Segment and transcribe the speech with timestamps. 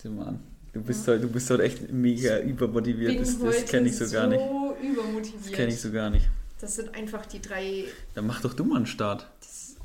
[0.00, 0.40] Sieh mal an.
[0.72, 1.12] Du bist, ja.
[1.12, 3.20] heute, du bist heute echt mega übermotiviert.
[3.20, 4.40] Das, das kenne ich so, so gar nicht.
[4.40, 5.44] übermotiviert.
[5.44, 6.26] Das kenne ich so gar nicht.
[6.60, 7.84] Das sind einfach die drei.
[8.14, 9.26] Dann mach doch du mal einen Start.
[9.40, 9.76] Das,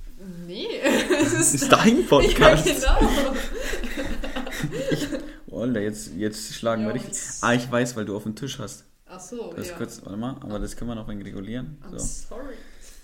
[0.48, 0.68] nee.
[1.10, 2.66] Das ist, ist dein Podcast.
[2.66, 3.36] Ja, genau.
[4.92, 5.08] ich,
[5.48, 7.18] oh, jetzt, jetzt schlagen ja, wir richtig.
[7.42, 8.86] Ah, ich weiß, weil du auf dem Tisch hast.
[9.08, 9.76] Ach so, das ja.
[9.76, 11.78] Kurz, warte mal, aber das können wir noch regulieren.
[11.84, 12.06] I'm so.
[12.30, 12.56] sorry.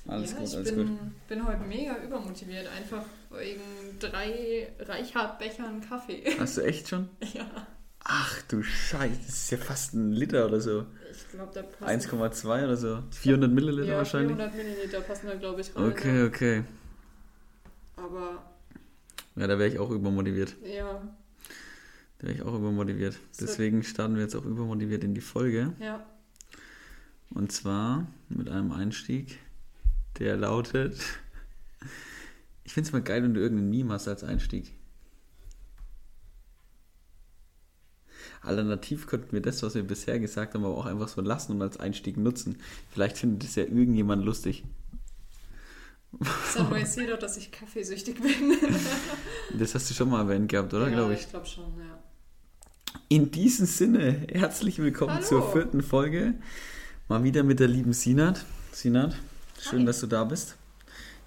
[0.08, 1.28] Alles ja, gut, ich alles bin, gut.
[1.28, 3.62] bin heute mega übermotiviert, einfach wegen
[4.00, 6.24] drei Reichhardt-Bechern Kaffee.
[6.40, 7.10] Hast du echt schon?
[7.34, 7.46] Ja.
[8.04, 10.86] Ach du Scheiße, das ist ja fast ein Liter oder so.
[11.12, 12.12] Ich glaube, da passen...
[12.12, 13.04] 1,2 oder so.
[13.12, 14.36] 400 Milliliter ja, wahrscheinlich?
[14.36, 15.92] 400 Milliliter passen da, glaube ich, rein.
[15.92, 16.26] Okay, ja.
[16.26, 16.64] okay.
[17.96, 18.44] Aber...
[19.36, 20.56] Ja, da wäre ich auch übermotiviert.
[20.64, 21.02] Ja.
[22.18, 23.18] Da wäre ich auch übermotiviert.
[23.40, 25.74] Deswegen starten wir jetzt auch übermotiviert in die Folge.
[25.80, 26.04] Ja.
[27.30, 29.40] Und zwar mit einem Einstieg,
[30.22, 30.98] der lautet...
[32.64, 34.72] Ich finde es mal geil, wenn du irgendeinen Meme hast als Einstieg.
[38.42, 41.62] Alternativ könnten wir das, was wir bisher gesagt haben, aber auch einfach so lassen und
[41.64, 42.58] als Einstieg nutzen.
[42.92, 44.64] Vielleicht findet es ja irgendjemand lustig.
[46.54, 48.58] Sag jetzt jeder, dass ich kaffeesüchtig bin.
[49.60, 50.88] das hast du schon mal erwähnt gehabt, oder?
[50.88, 51.22] Ja, glaube ich.
[51.22, 52.04] ich glaube schon, ja.
[53.10, 55.26] In diesem Sinne, herzlich willkommen Hallo.
[55.26, 56.36] zur vierten Folge.
[57.10, 58.46] Mal wieder mit der lieben Sinat.
[58.72, 59.16] Sinat,
[59.62, 59.86] schön, Hi.
[59.86, 60.56] dass du da bist.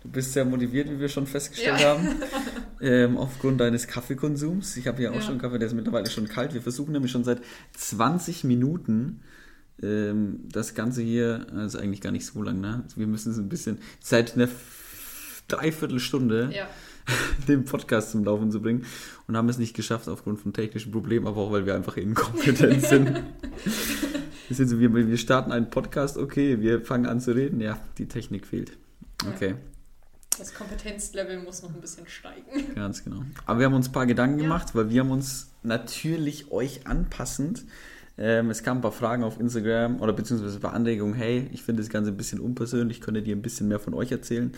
[0.03, 1.89] Du bist sehr motiviert, wie wir schon festgestellt Ja.
[1.97, 2.09] haben,
[2.83, 4.77] ähm, aufgrund deines Kaffeekonsums.
[4.77, 5.21] Ich habe ja auch Ja.
[5.23, 6.53] schon Kaffee, der ist mittlerweile schon kalt.
[6.53, 7.41] Wir versuchen nämlich schon seit
[7.77, 9.21] 20 Minuten
[9.83, 12.85] ähm, das Ganze hier, also eigentlich gar nicht so lang, ne?
[12.97, 14.49] Wir müssen es ein bisschen, seit einer
[15.49, 16.69] Dreiviertelstunde Ja.
[17.49, 18.85] den Podcast zum Laufen zu bringen
[19.27, 22.83] und haben es nicht geschafft aufgrund von technischen Problemen, aber auch weil wir einfach inkompetent
[22.87, 23.23] sind.
[24.49, 27.79] Wir, sind so, wir, wir starten einen Podcast, okay, wir fangen an zu reden, ja,
[27.99, 28.73] die Technik fehlt.
[29.27, 29.55] Okay,
[30.39, 32.75] Das Kompetenzlevel muss noch ein bisschen steigen.
[32.75, 33.23] ganz genau.
[33.47, 34.43] Aber wir haben uns ein paar Gedanken Ja.
[34.45, 37.65] gemacht, weil wir haben uns natürlich euch anpassend,
[38.19, 41.63] ähm, es kamen ein paar Fragen auf Instagram oder beziehungsweise ein paar Anregungen, hey, ich
[41.63, 44.53] finde das Ganze ein bisschen unpersönlich, könntet ihr ein bisschen mehr von euch erzählen?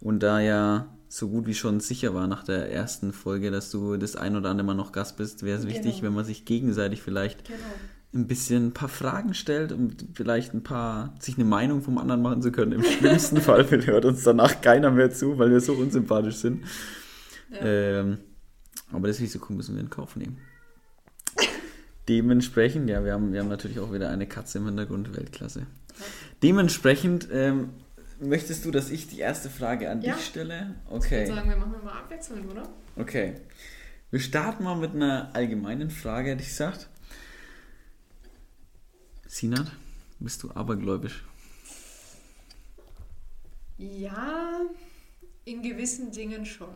[0.00, 3.96] Und da ja so gut wie schon sicher war nach der ersten Folge, dass du
[3.96, 6.02] das ein oder andere Mal noch Gast bist, wäre es wichtig, Genau.
[6.04, 7.58] wenn man sich gegenseitig vielleicht Genau.
[8.12, 12.22] Ein bisschen ein paar Fragen stellt, um vielleicht ein paar, sich eine Meinung vom anderen
[12.22, 12.72] machen zu können.
[12.72, 16.64] Im schlimmsten Fall hört uns danach keiner mehr zu, weil wir so unsympathisch sind.
[17.52, 17.60] Ja.
[17.64, 18.18] Ähm,
[18.92, 20.38] aber das Risiko müssen wir in Kauf nehmen.
[22.08, 25.66] Dementsprechend, ja, wir haben, wir haben natürlich auch wieder eine Katze im Hintergrund, Weltklasse.
[26.42, 27.70] Dementsprechend, ähm,
[28.20, 30.14] möchtest du, dass ich die erste Frage an Ja.
[30.14, 30.74] dich stelle?
[30.88, 31.20] Ich Okay.
[31.28, 32.64] würde sagen, wir machen mal abwechselnd, oder?
[32.96, 33.34] Okay.
[34.10, 36.88] Wir starten mal mit einer allgemeinen Frage, hätte ich gesagt.
[39.30, 39.70] Sinat,
[40.18, 41.22] bist du abergläubisch?
[43.78, 44.60] Ja,
[45.44, 46.74] in gewissen Dingen schon.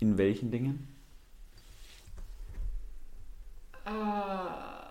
[0.00, 0.88] In welchen Dingen?
[3.84, 4.88] Ah,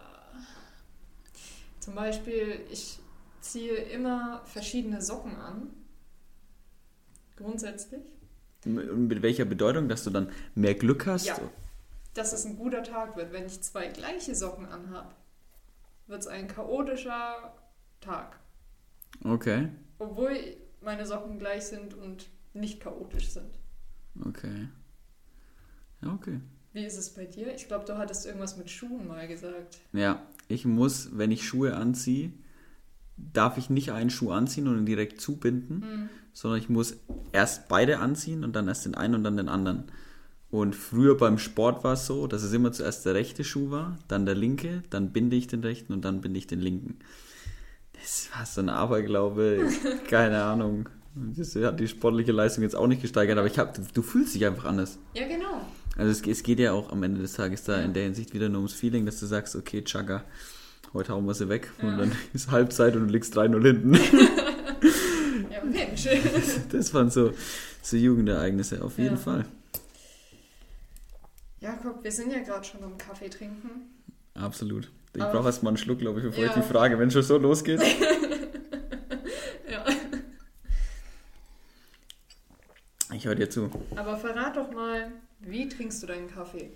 [1.81, 2.99] zum Beispiel, ich
[3.41, 5.69] ziehe immer verschiedene Socken an.
[7.35, 8.01] Grundsätzlich.
[8.63, 11.25] Mit welcher Bedeutung, dass du dann mehr Glück hast?
[11.25, 11.37] Ja.
[12.13, 13.33] Dass es ein guter Tag wird.
[13.33, 15.13] Wenn ich zwei gleiche Socken anhab,
[16.07, 17.55] wird es ein chaotischer
[18.01, 18.39] Tag.
[19.23, 20.37] Okay, Obwohl
[20.81, 23.57] meine Socken gleich sind und nicht chaotisch sind.
[24.25, 24.67] okay.
[26.01, 26.39] Ja, okay.
[26.73, 27.55] Wie ist es bei dir?
[27.55, 29.77] Ich glaube, du hattest irgendwas mit Schuhen mal gesagt.
[29.93, 32.33] Ja, ich muss, wenn ich Schuhe anziehe,
[33.17, 36.09] darf ich nicht einen Schuh anziehen und ihn direkt zubinden, Hm.
[36.33, 36.97] sondern ich muss
[37.31, 39.85] erst beide anziehen und dann erst den einen und dann den anderen.
[40.55, 43.97] Und früher beim Sport war es so, dass es immer zuerst der rechte Schuh war,
[44.07, 46.97] dann der linke, dann binde ich den rechten und dann binde ich den linken.
[47.93, 49.67] Das war so ein Aberglaube,
[50.09, 50.87] keine Ahnung.
[51.35, 54.45] Das hat die sportliche Leistung jetzt auch nicht gesteigert, aber ich hab, du fühlst dich
[54.45, 54.97] einfach anders.
[55.13, 55.61] Ja, genau.
[55.97, 58.47] Also es, es geht ja auch am Ende des Tages da in der Hinsicht wieder
[58.47, 60.23] nur ums Feeling, dass du sagst, okay, Chaka,
[60.93, 61.97] heute hauen wir sie weg und Ja.
[61.97, 63.97] dann ist Halbzeit und du liegst 3-0 hinten.
[65.51, 66.07] Ja, Mensch.
[66.71, 67.33] Das waren so,
[67.81, 69.21] so Jugendereignisse, auf jeden Ja.
[69.21, 69.45] Fall.
[71.65, 73.89] Jakob, wir sind ja gerade schon am Kaffee trinken.
[74.35, 74.91] Absolut.
[75.15, 76.49] Ich Aber- brauche erst mal einen Schluck, glaube ich, bevor Ja.
[76.51, 77.81] ich die Frage, wenn schon so losgeht.
[79.67, 79.83] Ja.
[83.15, 83.71] Ich höre dir zu.
[83.95, 86.69] Aber verrat doch mal, wie trinkst du deinen Kaffee?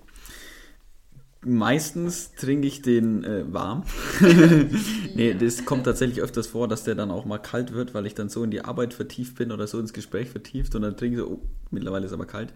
[1.46, 3.84] Meistens trinke ich den äh, warm.
[5.14, 8.16] nee, das kommt tatsächlich öfters vor, dass der dann auch mal kalt wird, weil ich
[8.16, 11.18] dann so in die Arbeit vertieft bin oder so ins Gespräch vertieft und dann trinke
[11.18, 12.54] ich so, oh, mittlerweile ist aber kalt.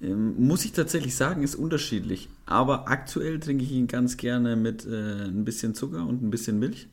[0.00, 2.28] Ähm, muss ich tatsächlich sagen, ist unterschiedlich.
[2.44, 6.58] Aber aktuell trinke ich ihn ganz gerne mit äh, ein bisschen Zucker und ein bisschen
[6.58, 6.88] Milch.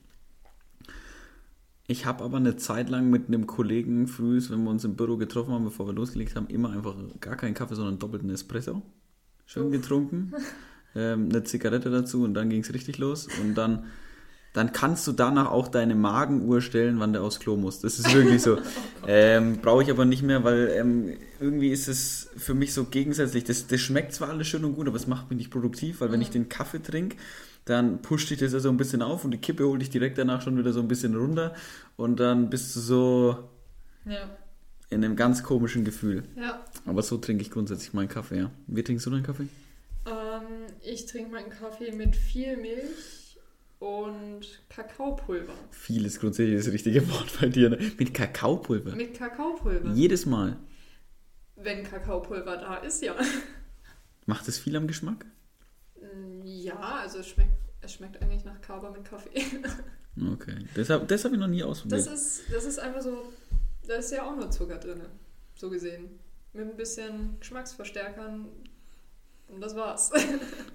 [1.86, 5.18] Ich habe aber eine Zeit lang mit einem Kollegen früh, wenn wir uns im Büro
[5.18, 8.82] getroffen haben, bevor wir losgelegt haben, immer einfach gar keinen Kaffee, sondern doppelten Espresso.
[9.46, 10.34] schön getrunken,
[10.96, 13.28] ähm, eine Zigarette dazu und dann ging es richtig los.
[13.42, 13.86] Und dann,
[14.54, 17.80] dann kannst du danach auch deine Magenuhr stellen, wann der aufs Klo muss.
[17.80, 18.60] Das ist wirklich so.
[19.08, 23.44] ähm, Brauche ich aber nicht mehr, weil ähm, irgendwie ist es für mich so gegensätzlich.
[23.44, 26.12] Das, das schmeckt zwar alles schön und gut, aber es macht mich nicht produktiv, weil
[26.12, 27.18] wenn ich den Kaffee trinke,
[27.66, 30.18] dann pusht dich das ja so ein bisschen auf und die Kippe holt dich direkt
[30.18, 31.56] danach schon wieder so ein bisschen runter
[31.96, 33.38] und dann bist du so
[34.06, 34.30] Ja.
[34.90, 36.24] in einem ganz komischen Gefühl.
[36.36, 36.64] Ja.
[36.86, 38.52] Aber so trinke ich grundsätzlich meinen Kaffee, ja.
[38.68, 39.48] Wie trinkst du deinen Kaffee?
[40.06, 40.44] Ähm,
[40.82, 43.23] ich trinke meinen Kaffee mit viel Milch
[43.84, 45.54] und Kakaopulver.
[45.72, 47.70] Viel ist grundsätzlich das richtige Wort bei dir.
[47.70, 47.78] Ne?
[47.98, 48.96] Mit Kakaopulver.
[48.96, 49.92] Mit Kakaopulver.
[49.92, 50.58] Jedes Mal.
[51.58, 53.14] Wenn Kakaopulver da ist, ja.
[54.26, 55.26] Macht es viel am Geschmack?
[56.46, 59.44] Ja, also es schmeckt, es schmeckt eigentlich nach Kaba mit Kaffee.
[60.34, 60.66] Okay.
[60.76, 62.06] Das habe das hab ich noch nie ausprobiert.
[62.06, 63.34] Das ist, das ist einfach so,
[63.88, 65.02] da ist ja auch nur Zucker drin,
[65.56, 66.20] so gesehen.
[66.54, 68.46] Mit ein bisschen Geschmacksverstärkern
[69.54, 70.12] und das war's.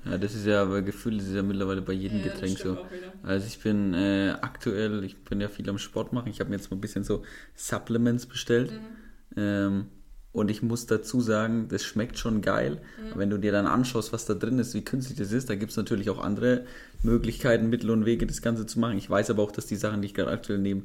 [0.05, 2.79] Ja, das ist ja aber Gefühl, das ist ja mittlerweile bei jedem Ja, Getränk so.
[3.23, 6.31] Also ich bin äh, aktuell, ich bin ja viel am Sport machen.
[6.31, 8.73] Ich habe mir jetzt mal ein bisschen so Supplements bestellt.
[8.73, 9.37] Mhm.
[9.37, 9.87] Ähm,
[10.33, 12.81] und ich muss dazu sagen, das schmeckt schon geil.
[13.03, 13.19] Mhm.
[13.19, 15.73] Wenn du dir dann anschaust, was da drin ist, wie künstlich das ist, da gibt
[15.73, 16.65] es natürlich auch andere
[17.03, 18.97] Möglichkeiten, Mittel und Wege, das Ganze zu machen.
[18.97, 20.83] Ich weiß aber auch, dass die Sachen, die ich gerade aktuell nehme,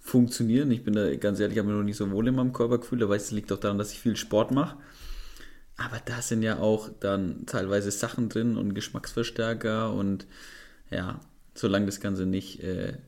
[0.00, 0.70] funktionieren.
[0.70, 3.02] Ich bin da ganz ehrlich, ich habe mich noch nicht so wohl in meinem Körpergefühl.
[3.02, 4.76] Aber es liegt auch daran, dass ich viel Sport mache.
[5.78, 10.26] Aber da sind ja auch dann teilweise Sachen drin und Geschmacksverstärker und
[10.90, 11.20] ja,
[11.54, 12.98] solange das Ganze nicht, äh,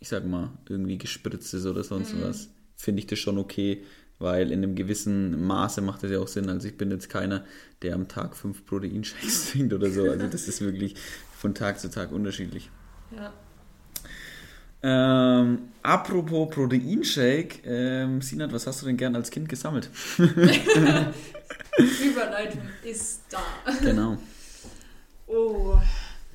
[0.00, 2.22] ich sag mal, irgendwie gespritzt ist oder sonst Mhm.
[2.22, 3.84] was, finde ich das schon okay,
[4.18, 6.48] weil in einem gewissen Maße macht das ja auch Sinn.
[6.50, 7.44] Also ich bin jetzt keiner,
[7.82, 10.10] der am Tag fünf Proteinshakes trinkt oder so.
[10.10, 10.96] Also das ist wirklich
[11.36, 12.70] von Tag zu Tag unterschiedlich.
[13.16, 13.32] Ja.
[14.82, 19.90] Ähm, apropos Proteinshake, ähm, Sinat, was hast du denn gern als Kind gesammelt?
[22.02, 23.42] Überleitung ist da.
[23.82, 24.16] genau.
[25.26, 25.78] Oh,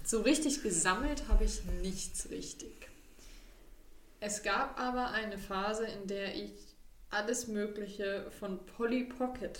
[0.04, 2.72] so richtig gesammelt habe ich nichts richtig.
[4.20, 6.52] Es gab aber eine Phase, in der ich
[7.10, 9.60] alles Mögliche von Polly Pocket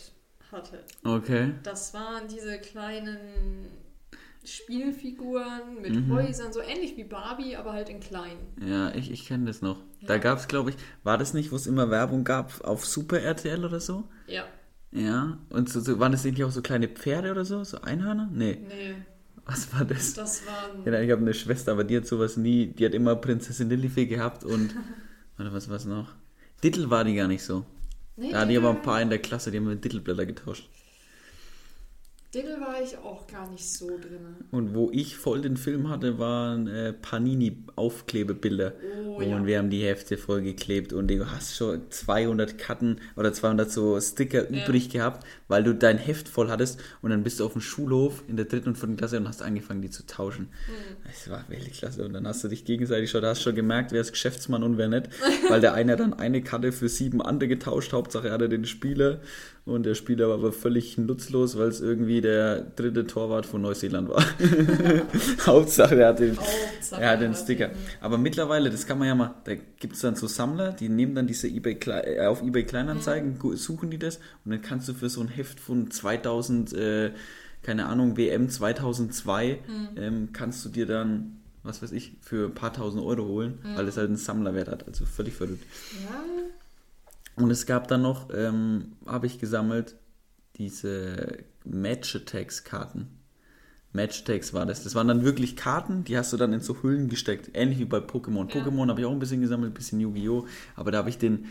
[0.52, 0.84] hatte.
[1.04, 1.54] Okay.
[1.64, 3.68] Das waren diese kleinen
[4.48, 6.12] Spielfiguren mit Mhm.
[6.12, 8.38] Häusern, so ähnlich wie Barbie, aber halt in klein.
[8.66, 9.78] Ja, ich, ich kenne das noch.
[10.06, 10.20] Da Ja.
[10.20, 13.66] gab es, glaube ich, war das nicht, wo es immer Werbung gab auf Super RTL
[13.66, 14.06] oder so?
[14.28, 14.46] Ja,
[14.92, 15.38] Ja.
[15.50, 17.64] Und so, so, waren das nicht auch so kleine Pferde oder so?
[17.64, 18.30] So Einhörner?
[18.32, 18.60] Nee.
[18.68, 18.96] nee,
[19.46, 20.14] Was war das?
[20.14, 20.86] das waren.
[20.86, 22.68] Ja, ich habe eine Schwester, aber die hat sowas nie.
[22.68, 24.74] Die hat immer Prinzessin Lillifee gehabt und.
[25.38, 26.14] Warte, was war's noch?
[26.64, 27.66] Dittel war die gar nicht so.
[28.16, 30.70] Nee, Da hatte ich aber ein paar in der Klasse, die haben mit Dittelblätter getauscht.
[32.36, 34.36] Diddle war ich auch gar nicht so drin.
[34.52, 38.74] Und wo ich voll den Film hatte, waren äh, Panini-Aufklebebilder.
[39.06, 39.46] Oh, und ja.
[39.46, 44.52] wir haben die Hefte vollgeklebt und du hast schon 200 Karten oder 200 so Sticker
[44.52, 44.66] Ja.
[44.66, 48.24] übrig gehabt, weil du dein Heft voll hattest und dann bist du auf dem Schulhof
[48.28, 50.50] in der dritten und vierten Klasse und hast angefangen, die zu tauschen.
[50.68, 51.06] Mhm.
[51.08, 53.94] Das war Weltklasse und dann hast du dich gegenseitig schon, da hast du schon gemerkt,
[53.94, 55.10] wer ist Geschäftsmann und wer nicht,
[55.50, 59.22] weil der eine dann eine Karte für sieben andere getauscht, Hauptsache er hatte den Spieler
[59.66, 64.10] und der Spieler war aber völlig nutzlos, weil es irgendwie der dritte Torwart von Neuseeland
[64.10, 64.24] war.
[65.46, 67.72] Hauptsache er hat den, Hauptsache, er hat den er Sticker.
[68.02, 71.16] Aber mittlerweile, das kann man ja mal, da gibt es dann so Sammler, die nehmen
[71.16, 74.94] dann diese eBay, äh, auf eBay Kleinanzeigen, gu- suchen die das und dann kannst du
[74.94, 77.12] für so ein Heft von 2000, äh,
[77.64, 79.60] keine Ahnung, WM 2002,
[79.98, 83.88] ähm, kannst du dir dann, was weiß ich, für ein paar tausend Euro holen, weil
[83.88, 84.88] es halt einen Sammlerwert hat.
[84.88, 85.64] Also völlig verrückt.
[86.04, 86.24] Ja,
[87.36, 89.96] Und es gab dann noch, ähm, habe ich gesammelt,
[90.56, 93.08] diese Match-Attacks-Karten.
[93.92, 94.84] Match-Attacks war das.
[94.84, 97.52] Das waren dann wirklich Karten, die hast du dann in so Hüllen gesteckt.
[97.54, 98.54] Ähnlich wie bei Pokémon.
[98.54, 98.62] Ja.
[98.62, 100.46] Pokémon habe ich auch ein bisschen gesammelt, ein bisschen Yu-Gi-Oh!
[100.76, 101.46] Aber da habe ich den,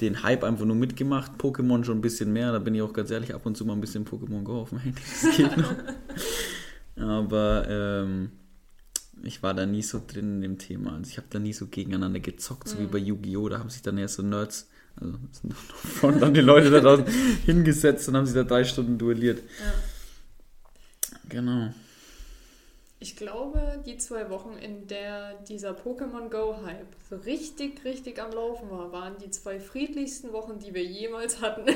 [0.00, 1.32] den Hype einfach nur mitgemacht.
[1.38, 2.52] Pokémon schon ein bisschen mehr.
[2.52, 4.70] Da bin ich auch ganz ehrlich ab und zu mal ein bisschen Pokémon Go auf
[4.70, 5.02] dem Handy.
[5.22, 5.74] Das geht noch.
[6.96, 8.30] Aber ähm,
[9.22, 10.94] ich war da nie so drin in dem Thema.
[10.94, 13.48] Also ich habe da nie so gegeneinander gezockt, so wie bei Yu-Gi-Oh!
[13.48, 14.68] Da haben sich dann erst so Nerds,
[15.00, 15.18] also
[15.74, 17.06] von dann die Leute da draußen
[17.46, 19.38] hingesetzt und haben sich da drei Stunden duelliert.
[19.38, 19.72] ja.
[21.28, 21.72] Genau.
[23.00, 28.70] Ich glaube, die zwei Wochen, in der dieser Pokémon Go-Hype so richtig, richtig am Laufen
[28.70, 31.66] war, waren die zwei friedlichsten Wochen, die wir jemals hatten.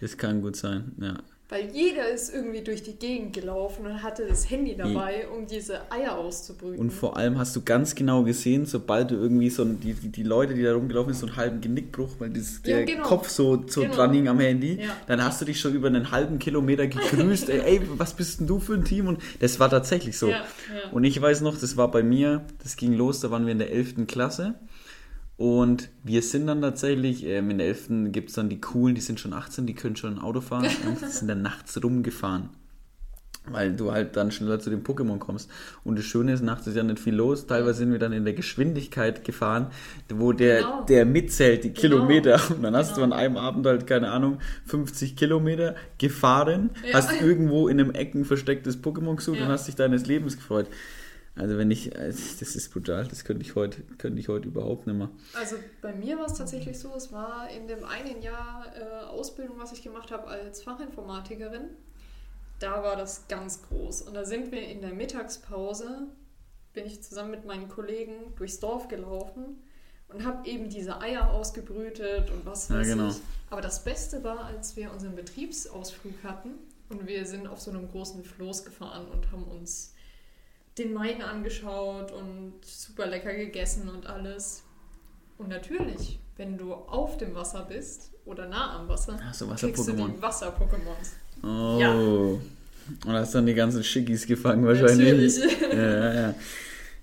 [0.00, 1.18] Das kann gut sein, ja.
[1.50, 5.80] Weil jeder ist irgendwie durch die Gegend gelaufen und hatte das Handy dabei, um diese
[5.92, 6.78] Eier auszubrüten.
[6.80, 10.54] Und vor allem hast du ganz genau gesehen, sobald du irgendwie so die, die, Leute,
[10.54, 13.02] die da rumgelaufen sind, so einen halben Genickbruch, weil dieses, Ja, der genau.
[13.02, 13.94] Kopf so, so Genau.
[13.94, 14.96] dran hing am Handy, Ja.
[15.06, 18.46] dann hast du dich schon über einen halben Kilometer gegrüßt, ey, ey, was bist denn
[18.46, 19.06] du für ein Team?
[19.06, 20.30] Und das war tatsächlich so.
[20.30, 20.44] Ja.
[20.92, 23.58] Und ich weiß noch, das war bei mir, das ging los, da waren wir in
[23.58, 24.06] der 11.
[24.06, 24.54] Klasse.
[25.36, 28.12] Und wir sind dann tatsächlich, ähm, in der 11.
[28.12, 30.64] gibt es dann die coolen, die sind schon 18, die können schon ein Auto fahren
[30.86, 32.50] und sind dann nachts rumgefahren.
[33.46, 35.50] weil du halt dann schneller zu den Pokémon kommst.
[35.84, 37.46] Und das Schöne ist, nachts ist ja nicht viel los.
[37.46, 39.66] Teilweise sind wir dann in der Geschwindigkeit gefahren,
[40.08, 40.84] wo der, Genau.
[40.86, 41.80] der mitzählt, die Genau.
[41.96, 42.40] Kilometer.
[42.56, 43.14] Und dann hast du Genau.
[43.14, 46.94] an einem Abend halt, keine Ahnung, 50 Kilometer gefahren, Ja.
[46.94, 49.44] hast irgendwo in einem Ecken verstecktes Pokémon gesucht Ja.
[49.44, 50.68] und hast dich deines Lebens gefreut.
[51.36, 54.86] Also wenn ich, also das ist brutal, das könnte ich heute, könnte ich heute überhaupt
[54.86, 55.10] nicht mehr.
[55.34, 59.58] Also bei mir war es tatsächlich so, es war in dem einen Jahr äh, Ausbildung,
[59.58, 61.70] was ich gemacht habe als Fachinformatikerin.
[62.60, 64.02] Da war das ganz groß.
[64.02, 66.06] Und da sind wir in der Mittagspause,
[66.72, 69.60] bin ich zusammen mit meinen Kollegen durchs Dorf gelaufen
[70.08, 73.08] und habe eben diese Eier ausgebrütet und was Ja, weiß genau.
[73.08, 73.16] ich.
[73.50, 76.50] Aber das Beste war, als wir unseren Betriebsausflug hatten
[76.90, 79.93] und wir sind auf so einem großen Floß gefahren und haben uns
[80.78, 84.64] den Main angeschaut und super lecker gegessen und alles.
[85.38, 89.86] Und natürlich, wenn du auf dem Wasser bist oder nah am Wasser, Ach so, kriegst
[89.88, 91.12] du die Wasser-Pokémons.
[91.42, 91.78] Oh.
[91.80, 91.92] Ja.
[91.94, 95.38] Und hast dann die ganzen Schickis gefangen wahrscheinlich.
[95.38, 95.60] Natürlich.
[95.72, 96.34] Ja, ja, ja.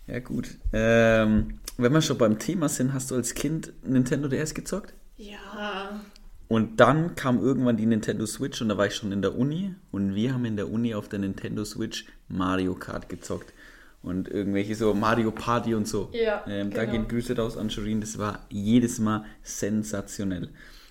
[0.08, 0.50] Ja, gut.
[0.74, 4.94] Ähm, wenn wir schon beim Thema sind, hast du als Kind Nintendo DS gezockt?
[5.18, 6.01] Ja,
[6.48, 9.75] Und dann kam irgendwann die Nintendo Switch und da war ich schon in der Uni
[9.92, 13.54] und wir haben in der Uni auf der Nintendo Switch Mario Kart gezockt.
[14.03, 16.10] Und irgendwelche so Mario Party und so.
[16.12, 16.93] Ja, ähm, Da genau.
[16.93, 18.01] gehen Grüße raus an Shirin.
[18.01, 20.50] Das war jedes Mal sensationell.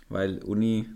[0.09, 0.87] Weil Uni,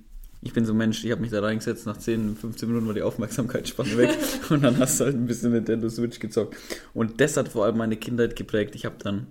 [0.41, 2.95] ich bin so ein Mensch, ich habe mich da reingesetzt, nach 10, 15 Minuten war
[2.95, 4.11] die Aufmerksamkeitsspanne weg
[4.51, 6.57] und dann hast du halt ein bisschen Nintendo Switch gezockt.
[6.93, 8.75] Und das hat vor allem meine Kindheit geprägt.
[8.77, 9.27] Ich habe dann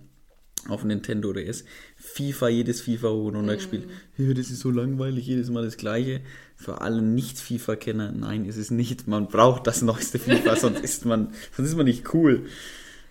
[0.69, 1.65] auf Nintendo DS
[1.95, 3.87] FIFA, jedes FIFA hoch und runter gespielt.
[4.17, 6.21] Ja, das ist so langweilig, jedes Mal das gleiche.
[6.55, 9.07] Für alle Nicht-FIFA-Kenner, nein, ist es nicht.
[9.07, 12.45] Man braucht das neueste FIFA, sonst ist man, sonst ist man nicht cool.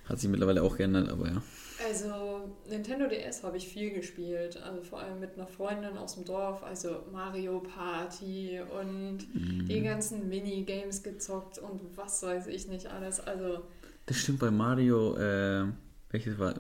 [0.07, 1.43] Hat sich mittlerweile auch geändert, aber ja.
[1.87, 4.57] also Nintendo DS habe ich viel gespielt.
[4.63, 6.63] Also vor allem mit einer Freundin aus dem Dorf.
[6.63, 9.67] Also Mario Party und Mhm.
[9.69, 13.21] die ganzen Minigames gezockt und was weiß ich nicht alles.
[13.21, 13.63] Also
[14.07, 15.67] Das stimmt bei Mario, äh,
[16.11, 16.55] welches war,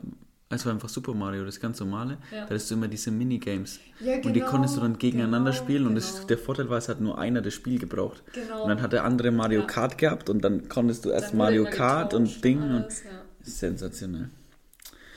[0.54, 2.18] es war einfach Super Mario, das ganz normale.
[2.30, 2.46] Ja.
[2.46, 3.80] Da hast du immer diese Minigames.
[4.00, 6.06] Ja, und die genau, konntest du dann gegeneinander genau, spielen und genau.
[6.06, 8.22] das, der Vorteil war, es hat nur einer das Spiel gebraucht.
[8.32, 8.62] genau.
[8.62, 9.66] Und dann hat der andere Mario Ja.
[9.66, 13.10] Kart gehabt und dann konntest du erst Dann Mario Kart und Ding und alles, ja.
[13.42, 14.30] sensationell.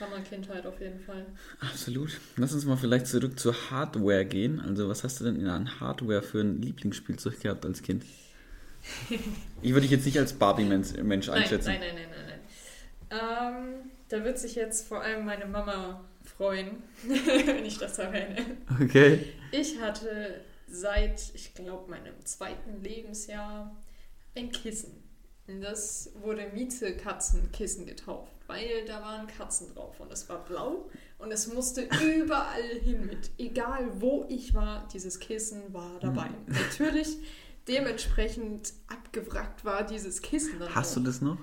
[0.00, 1.24] Hammer Kindheit auf jeden Fall.
[1.60, 2.18] Absolut.
[2.36, 4.60] Lass uns mal vielleicht zurück zur Hardware gehen.
[4.60, 8.04] Also was hast du denn in an Hardware für ein Lieblingsspielzeug gehabt als Kind?
[9.62, 11.70] Ich würde dich jetzt nicht als Barbie-Mensch Nein, einschätzen.
[11.70, 12.38] nein, nein, nein, nein,
[13.10, 13.64] nein.
[13.84, 18.36] Ähm, da wird sich jetzt vor allem meine Mama freuen, wenn ich das erwähne.
[18.82, 19.32] Okay.
[19.52, 23.76] Ich hatte seit, ich glaube, meinem zweiten Lebensjahr
[24.34, 25.02] ein Kissen.
[25.60, 31.46] Das wurde Mieze-Katzenkissen getauft, weil da waren Katzen drauf und es war blau und es
[31.52, 31.82] musste
[32.16, 33.30] überall hin mit.
[33.38, 36.30] Egal wo ich war, dieses Kissen war dabei.
[36.46, 37.16] Natürlich,
[37.68, 41.04] dementsprechend abgewrackt war dieses Kissen dann Hast du auch.
[41.04, 41.38] das noch?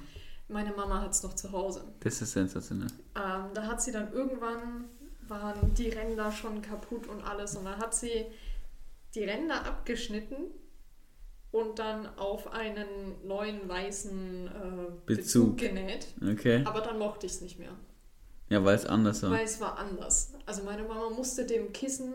[0.53, 1.83] Meine Mama hat es noch zu Hause.
[2.01, 2.89] Das ist sensationell.
[3.15, 4.86] Ähm, da hat sie dann irgendwann,
[5.27, 7.55] waren die Ränder schon kaputt und alles.
[7.55, 8.25] Und dann hat sie
[9.15, 10.38] die Ränder abgeschnitten
[11.51, 12.88] und dann auf einen
[13.27, 14.51] neuen weißen äh,
[15.05, 15.55] Bezug.
[15.55, 15.57] Bezug.
[15.57, 16.07] genäht.
[16.22, 16.63] Okay.
[16.65, 17.74] Aber dann mochte ich es nicht mehr,
[18.50, 19.31] Ja, weil es anders war.
[19.31, 20.33] weil es war anders.
[20.45, 22.13] Also meine Mama musste dem Kissen,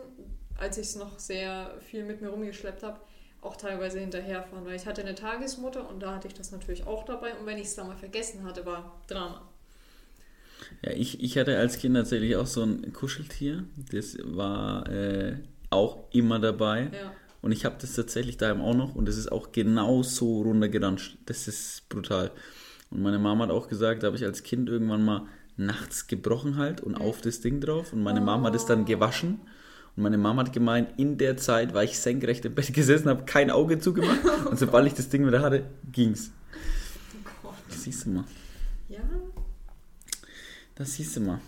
[0.57, 2.99] als ich es noch sehr viel mit mir rumgeschleppt habe,
[3.41, 7.05] auch teilweise hinterherfahren, weil ich hatte eine Tagesmutter und da hatte ich das natürlich auch
[7.05, 7.33] dabei.
[7.35, 9.41] Und wenn ich es da mal vergessen hatte, war Drama.
[10.81, 13.63] Ja, ich, ich hatte als Kind tatsächlich auch so ein Kuscheltier.
[13.91, 15.37] Das war äh,
[15.69, 16.89] auch immer dabei.
[16.93, 17.13] Ja.
[17.41, 21.17] Und ich habe das tatsächlich daheim auch noch und es ist auch genau so runtergeranscht.
[21.25, 22.31] Das ist brutal.
[22.89, 26.57] Und meine Mama hat auch gesagt, da habe ich als Kind irgendwann mal nachts gebrochen
[26.57, 27.93] halt und auf das Ding drauf.
[27.93, 29.39] Und meine Mama hat es dann gewaschen.
[29.99, 33.25] Und meine Mama hat gemeint, in der Zeit war ich senkrecht im Bett gesessen, habe
[33.25, 34.21] kein Auge zugemacht.
[34.49, 36.31] Und sobald ich das Ding wieder hatte, ging's.
[36.53, 37.55] Oh Gott.
[37.67, 38.23] Das siehst du mal.
[38.87, 39.01] Ja,
[40.75, 41.41] Das siehst du mal.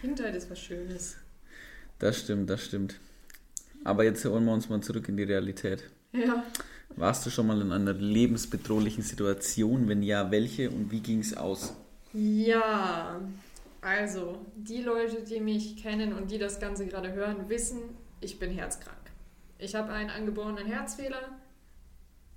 [0.00, 1.16] Kindheit ist was Schönes.
[1.98, 3.00] Das stimmt, das stimmt.
[3.82, 5.82] Aber jetzt holen wir uns mal zurück in die Realität.
[6.12, 6.44] Ja.
[6.94, 9.88] Warst du schon mal in einer lebensbedrohlichen Situation?
[9.88, 11.74] Wenn ja, welche und wie ging es aus?
[12.12, 13.18] Ja,
[13.86, 18.50] also die Leute, die mich kennen und die das Ganze gerade hören, wissen, ich bin
[18.50, 18.96] herzkrank.
[19.58, 21.38] Ich habe einen angeborenen Herzfehler.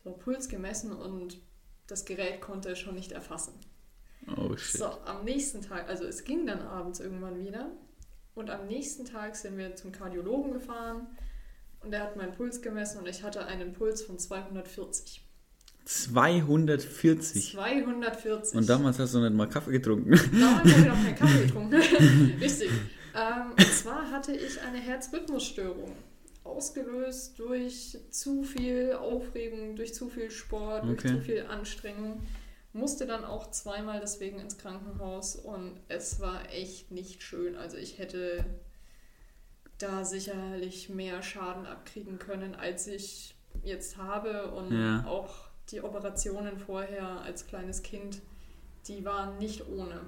[0.05, 1.38] So Puls gemessen und
[1.88, 3.55] das Gerät konnte es schon nicht erfassen.
[4.37, 4.81] Oh shit.
[4.81, 7.71] So, am nächsten Tag, also es ging dann abends irgendwann wieder.
[8.35, 11.07] Und am nächsten Tag sind wir zum Kardiologen gefahren
[11.81, 15.25] und der hat meinen Puls gemessen und ich hatte einen Puls von 240.
[15.87, 17.52] 240.
[17.52, 18.55] 240.
[18.59, 20.11] Und damals hast du nicht mal Kaffee getrunken.
[20.33, 21.75] Damals habe ich noch keinen Kaffee getrunken.
[22.40, 22.71] Richtig.
[23.14, 25.93] Ähm, und zwar hatte ich eine Herzrhythmusstörung.
[26.45, 31.09] Ausgelöst durch zu viel Aufregung, durch zu viel Sport, durch Okay.
[31.09, 32.21] zu viel Anstrengung.
[32.73, 37.57] Musste dann auch zweimal deswegen ins Krankenhaus und es war echt nicht schön.
[37.57, 38.45] Also ich hätte
[39.78, 44.50] da sicherlich mehr Schaden abkriegen können, als ich jetzt habe.
[44.52, 45.05] Und Ja.
[45.07, 48.20] auch die Operationen vorher als kleines Kind,
[48.88, 50.00] die waren nicht ohne.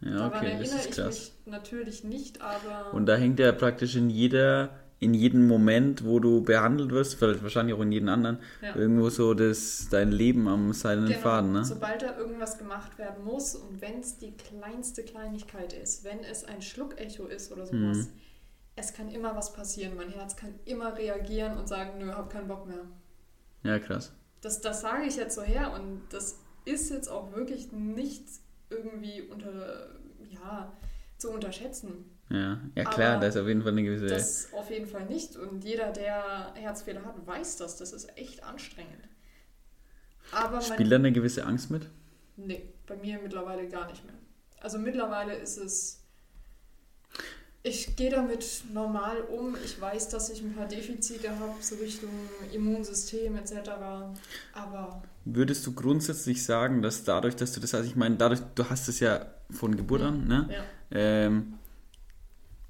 [0.00, 1.06] Ja, Daran okay, das erinnere ist ich krass.
[1.06, 6.18] mich natürlich nicht, aber Und da hängt ja praktisch in jeder, in jedem Moment, wo
[6.20, 8.74] du behandelt wirst, vielleicht wahrscheinlich auch in jedem anderen, Ja.
[8.76, 11.64] irgendwo so das, dein Leben am seidenen Genau, Faden, ne?
[11.64, 16.44] sobald da irgendwas gemacht werden muss und wenn es die kleinste Kleinigkeit ist, wenn es
[16.44, 18.08] ein Schluckecho ist oder sowas, Mhm.
[18.76, 19.96] es kann immer was passieren.
[19.96, 22.84] Mein Herz kann immer reagieren und sagen, nö, hab keinen Bock mehr.
[23.62, 24.12] Ja, krass.
[24.44, 28.24] Das, das sage ich jetzt so her und das ist jetzt auch wirklich nicht
[28.68, 29.98] irgendwie unter,
[30.30, 30.76] ja,
[31.16, 32.04] zu unterschätzen.
[32.30, 34.06] Ja, ja klar, Aber da ist auf jeden Fall eine gewisse.
[34.06, 35.36] Das auf jeden Fall nicht.
[35.36, 37.76] Und jeder, der Herzfehler hat, weiß das.
[37.76, 39.08] Das ist echt anstrengend.
[40.32, 41.88] Aber Spielt da eine gewisse Angst mit?
[42.36, 44.14] nee, bei mir mittlerweile gar nicht mehr.
[44.60, 46.03] Also mittlerweile ist es.
[47.66, 48.44] Ich gehe damit
[48.74, 49.56] normal um.
[49.64, 52.10] Ich weiß, dass ich ein paar Defizite habe, so Richtung
[52.52, 53.70] Immunsystem etc.
[54.52, 58.68] Aber Würdest du grundsätzlich sagen, dass dadurch, dass du das, also ich meine, dadurch, du
[58.68, 60.46] hast es ja von Geburt an, ne?
[60.50, 61.54] ja, Ähm,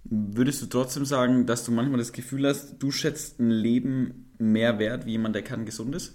[0.04, 4.78] würdest du trotzdem sagen, dass du manchmal das Gefühl hast, du schätzt ein Leben mehr
[4.78, 6.14] wert wie jemand, der kern gesund ist?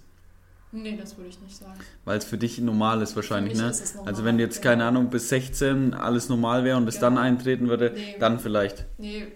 [0.71, 1.79] Nee, das würde ich nicht sagen.
[2.05, 3.69] Weil es für dich normal ist wahrscheinlich, ne?
[3.69, 7.07] ist also wenn jetzt, keine Ahnung, bis 16 alles normal wäre und es Genau.
[7.07, 8.15] dann eintreten würde, Nee.
[8.19, 8.85] dann vielleicht.
[8.97, 9.27] Nee,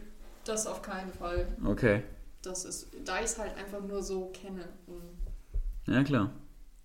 [0.45, 1.47] das auf keinen Fall.
[1.65, 2.03] Okay.
[2.41, 4.65] Das ist, da ich es halt einfach nur so kenne.
[4.87, 6.31] Und Ja, klar.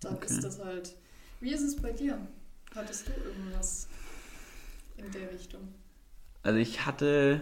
[0.01, 0.27] dann Okay.
[0.33, 0.95] ist das halt.
[1.41, 2.17] Wie ist es bei dir?
[2.75, 3.87] Hattest du irgendwas
[4.97, 5.61] in der Richtung?
[6.43, 7.41] Also ich hatte,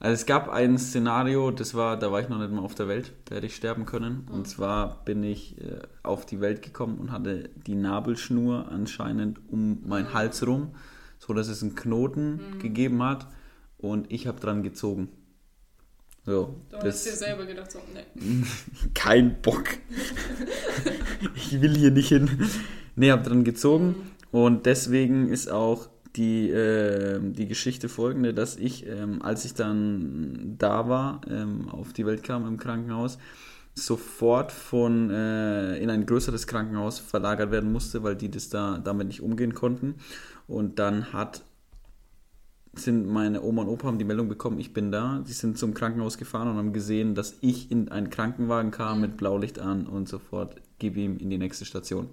[0.00, 2.88] also es gab ein Szenario, das war, da war ich noch nicht mal auf der
[2.88, 4.24] Welt, da hätte ich sterben können.
[4.26, 4.34] Mhm.
[4.34, 9.86] Und zwar bin ich äh, auf die Welt gekommen und hatte die Nabelschnur anscheinend um
[9.86, 10.14] meinen Mhm.
[10.14, 10.74] Hals rum,
[11.18, 13.26] so dass es einen Knoten gegeben hat
[13.76, 15.10] und ich habe dran gezogen.
[16.24, 18.42] So, Du hast dir selber gedacht, so, nee.
[18.94, 19.64] kein Bock.
[21.34, 22.50] ich will hier nicht hin.
[22.96, 23.96] Nee, hab dran gezogen
[24.30, 30.56] und deswegen ist auch die, äh, die Geschichte folgende, dass ich, ähm, als ich dann
[30.58, 33.18] da war, ähm, auf die Welt kam im Krankenhaus,
[33.74, 39.06] sofort von äh, in ein größeres Krankenhaus verlagert werden musste, weil die das da damit
[39.06, 39.94] nicht umgehen konnten.
[40.48, 41.42] Und dann hat
[42.74, 45.22] sind meine Oma und Opa haben die Meldung bekommen, ich bin da.
[45.24, 49.16] Sie sind zum Krankenhaus gefahren und haben gesehen, dass ich in einen Krankenwagen kam mit
[49.16, 52.08] Blaulicht an und sofort gib ihm in die nächste Station.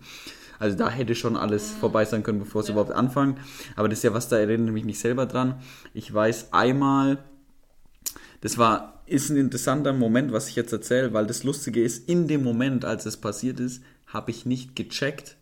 [0.60, 2.74] Also da hätte schon alles vorbei sein können, bevor es Ja.
[2.74, 3.38] überhaupt anfangen.
[3.76, 5.56] Aber das ist ja was, da erinnere ich mich nicht selber dran.
[5.94, 7.20] Ich weiß einmal,
[8.42, 12.28] das war, ist ein interessanter Moment, was ich jetzt erzähle, weil das Lustige ist, in
[12.28, 15.37] dem Moment, als es passiert ist, habe ich nicht gecheckt,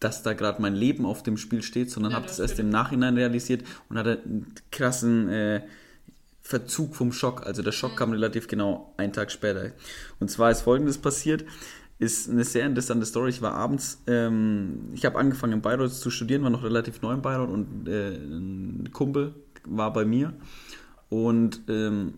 [0.00, 2.68] dass da gerade mein Leben auf dem Spiel steht, sondern Ja, habe das erst im
[2.68, 5.62] Nachhinein realisiert und hatte einen krassen äh,
[6.40, 7.46] Verzug vom Schock.
[7.46, 9.72] Also der Schock kam relativ genau einen Tag später.
[10.18, 11.44] Und zwar ist folgendes passiert.
[11.98, 13.30] Ist eine sehr interessante Story.
[13.30, 17.12] Ich war abends, ähm, ich habe angefangen in Bayreuth zu studieren, war noch relativ neu
[17.12, 19.34] in Bayreuth und äh, ein Kumpel
[19.64, 20.32] war bei mir.
[21.08, 22.14] Und ähm,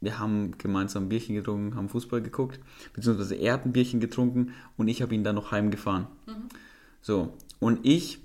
[0.00, 2.60] wir haben gemeinsam ein Bierchen getrunken, haben Fußball geguckt,
[2.94, 6.06] beziehungsweise er hat ein Bierchen getrunken und ich habe ihn dann noch heimgefahren.
[7.08, 8.18] So, und ich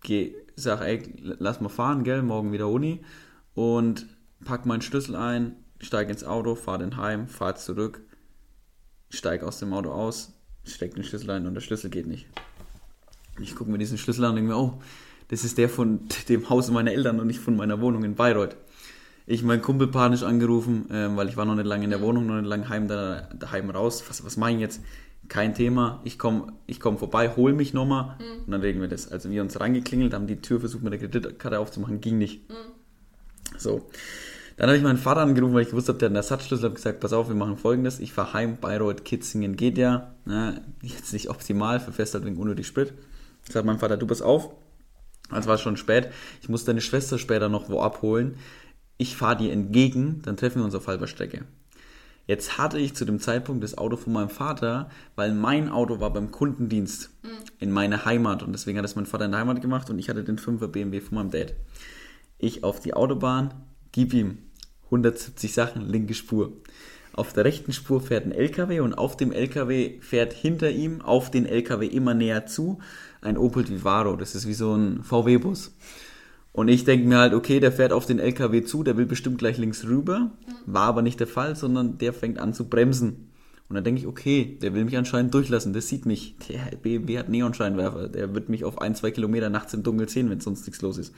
[0.00, 3.04] geh, sag, ey, lass mal fahren, gell, morgen wieder Uni
[3.52, 4.06] und
[4.42, 8.00] pack meinen Schlüssel ein, steig ins Auto, fahr den heim, fahr zurück,
[9.10, 10.32] steig aus dem Auto aus,
[10.64, 12.26] steck den Schlüssel ein und der Schlüssel geht nicht.
[13.38, 14.80] Ich gucke mir diesen Schlüssel an und denke mir, oh,
[15.28, 18.56] das ist der von dem Haus meiner Eltern und nicht von meiner Wohnung in Bayreuth.
[19.26, 22.24] Ich meinen Kumpel panisch angerufen, ähm, weil ich war noch nicht lange in der Wohnung,
[22.24, 24.02] noch nicht lange heim, da, daheim raus.
[24.08, 24.80] Was, was mache ich jetzt?
[25.32, 26.02] Kein Thema.
[26.04, 29.10] Ich komme ich komm vorbei, hol mich nochmal und dann reden wir das.
[29.10, 32.42] Also wir uns reingeklingelt, haben die Tür versucht mit der Kreditkarte aufzumachen, ging nicht.
[33.56, 33.88] So.
[34.58, 36.74] Dann habe ich meinen Vater angerufen, weil ich gewusst habe, der hat einen Ersatzschlüssel, habe
[36.74, 37.98] gesagt, pass auf, wir machen folgendes.
[37.98, 40.12] Ich fahre heim, Bayreuth, Kitzingen geht ja.
[40.26, 42.92] Ne, jetzt nicht optimal, verfährst halt wegen unnötig Sprit.
[43.50, 44.50] Sagt mein Vater, du pass auf.
[45.34, 46.10] Es war schon spät.
[46.42, 48.36] Ich muss deine Schwester später noch wo abholen.
[48.98, 51.46] Ich fahre dir entgegen, dann treffen wir uns auf halber Strecke.
[52.26, 56.12] Jetzt hatte ich zu dem Zeitpunkt das Auto von meinem Vater, weil mein Auto war
[56.12, 57.28] beim Kundendienst Mhm.
[57.58, 60.08] in meiner Heimat und deswegen hat es mein Vater in der Heimat gemacht und ich
[60.08, 61.54] hatte den 5er BMW von meinem Dad.
[62.38, 63.54] Ich auf die Autobahn,
[63.92, 64.38] gib ihm
[64.84, 66.52] 170 Sachen, linke Spur.
[67.14, 71.30] Auf der rechten Spur fährt ein LKW und auf dem LKW fährt hinter ihm auf
[71.30, 72.78] den LKW immer näher zu
[73.20, 74.16] ein Opel Vivaro.
[74.16, 75.74] Das ist wie so ein VW-Bus.
[76.52, 79.38] Und ich denke mir halt, okay, der fährt auf den LKW zu, der will bestimmt
[79.38, 80.32] gleich links rüber.
[80.66, 83.30] War aber nicht der Fall, sondern der fängt an zu bremsen.
[83.68, 86.36] Und dann denke ich, okay, der will mich anscheinend durchlassen, der sieht mich.
[86.50, 90.28] Der BMW hat Neonscheinwerfer, der wird mich auf ein, zwei Kilometer nachts im Dunkeln sehen,
[90.28, 91.14] wenn sonst nichts los ist.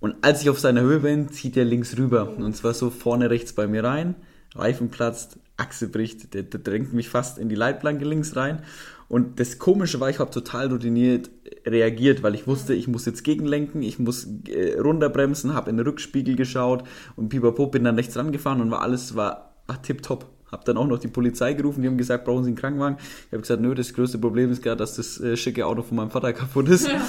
[0.00, 2.36] Und als ich auf seiner Höhe bin, zieht er links rüber.
[2.38, 4.14] Und zwar so vorne rechts bei mir rein.
[4.54, 8.62] Reifen platzt, Achse bricht, der, der drängt mich fast in die Leitplanke links rein.
[9.08, 11.30] Und das Komische war, ich habe total routiniert
[11.66, 15.86] reagiert, weil ich wusste, ich muss jetzt gegenlenken, ich muss äh, runterbremsen, habe in den
[15.86, 16.84] Rückspiegel geschaut
[17.14, 20.26] und pipapo bin dann rechts rangefahren und war alles war, war tipptopp.
[20.50, 22.98] Hab dann auch noch die Polizei gerufen, die haben gesagt, brauchen Sie einen Krankenwagen?
[22.98, 25.96] Ich habe gesagt, nö, das größte Problem ist gerade, dass das äh, schicke Auto von
[25.96, 26.88] meinem Vater kaputt ist.
[26.88, 27.00] Ja.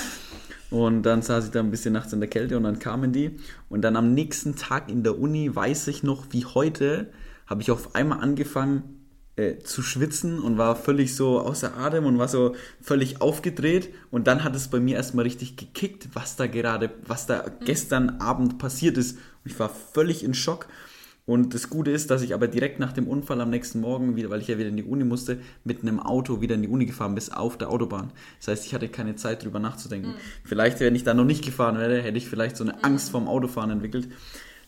[0.70, 3.38] Und dann saß ich da ein bisschen nachts in der Kälte und dann kamen die.
[3.70, 7.10] Und dann am nächsten Tag in der Uni, weiß ich noch, wie heute,
[7.48, 9.04] habe ich auf einmal angefangen
[9.36, 13.94] äh, zu schwitzen und war völlig so außer Atem und war so völlig aufgedreht.
[14.12, 18.22] Und dann hat es bei mir erstmal richtig gekickt, was da gerade, was da gestern
[18.22, 19.18] Abend passiert ist.
[19.18, 20.68] Und ich war völlig in Schock.
[21.26, 24.30] Und das Gute ist, dass ich aber direkt nach dem Unfall am nächsten Morgen, wieder,
[24.30, 26.86] weil ich ja wieder in die Uni musste, mit einem Auto wieder in die Uni
[26.86, 28.12] gefahren bin, auf der Autobahn.
[28.40, 30.16] Das heißt, ich hatte keine Zeit drüber nachzudenken.
[30.44, 33.30] Vielleicht, wenn ich da noch nicht gefahren wäre, hätte ich vielleicht so eine Angst vorm
[33.30, 34.10] Autofahren entwickelt.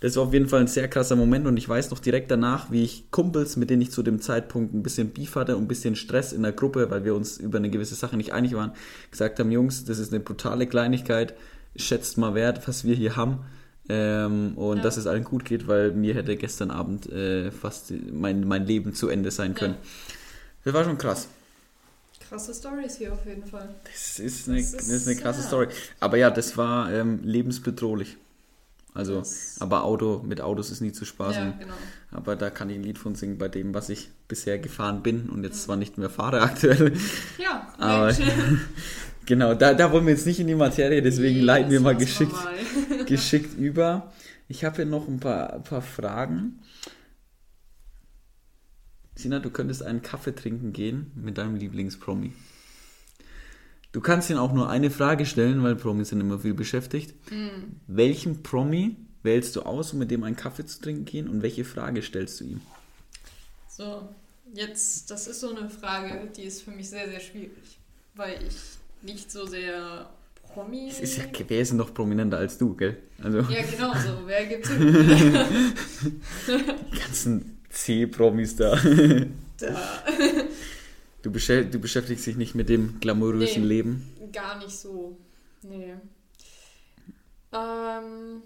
[0.06, 2.70] Das war auf jeden Fall ein sehr krasser Moment und ich weiß noch direkt danach,
[2.70, 5.68] wie ich Kumpels, mit denen ich zu dem Zeitpunkt ein bisschen Beef hatte und ein
[5.68, 8.74] bisschen Stress in der Gruppe, weil wir uns über eine gewisse Sache nicht einig waren,
[9.10, 11.34] gesagt haben, Jungs, das ist eine brutale Kleinigkeit,
[11.76, 13.40] schätzt mal wert, was wir hier haben
[13.90, 14.84] ähm, und Ja.
[14.84, 18.94] dass es allen gut geht, weil mir hätte gestern Abend äh, fast mein, mein Leben
[18.94, 19.74] zu Ende sein können.
[20.66, 21.30] Das war schon krass.
[22.30, 23.74] Krasse Stories hier auf jeden Fall.
[23.92, 25.48] Das ist eine, Das das ist, ist eine krasse ja.
[25.48, 25.68] Story.
[26.00, 28.18] Aber ja, das war ähm, lebensbedrohlich.
[28.96, 31.44] Also, Das- aber Auto, mit Autos ist nie zu spaßen.
[31.44, 31.74] Ja, genau.
[32.12, 35.30] Aber da kann ich ein Lied von singen bei dem, was ich bisher gefahren bin
[35.30, 36.94] und jetzt zwar nicht mehr fahre aktuell.
[37.38, 38.16] Ja, Aber
[39.26, 41.96] genau, da, da wollen wir jetzt nicht in die Materie, deswegen Nee, leiten wir mal
[41.96, 43.04] geschickt, mal.
[43.06, 44.14] geschickt über.
[44.48, 46.60] Ich habe hier noch ein paar, ein paar Fragen.
[49.16, 52.34] Sina, du könntest einen Kaffee trinken gehen mit deinem Lieblingspromi.
[53.96, 57.16] Du kannst ihn auch nur eine Frage stellen, weil Promis sind immer viel beschäftigt.
[57.30, 57.78] Hm.
[57.88, 61.64] Welchen Promi wählst du aus, um mit dem einen Kaffee zu trinken gehen und welche
[61.64, 62.62] Frage stellst du ihm?
[63.70, 64.10] So,
[64.54, 67.80] jetzt, das ist so eine Frage, die ist für mich sehr, sehr schwierig,
[68.16, 68.58] weil ich
[69.02, 70.10] nicht so sehr
[70.54, 70.90] Promi.
[70.90, 72.98] Es ist ja, wer ist denn noch prominenter als du, gell?
[73.24, 74.10] Also Ja, genau so.
[74.26, 74.72] Wer gibt's
[76.92, 78.78] die ganzen C-Promis da.
[79.58, 80.04] da?
[81.26, 83.68] Du, beschä du beschäftigst dich nicht mit dem glamourösen Nee.
[83.68, 84.04] Leben.
[84.32, 85.18] Gar nicht so.
[85.64, 85.96] Nee.
[87.52, 88.44] Ähm,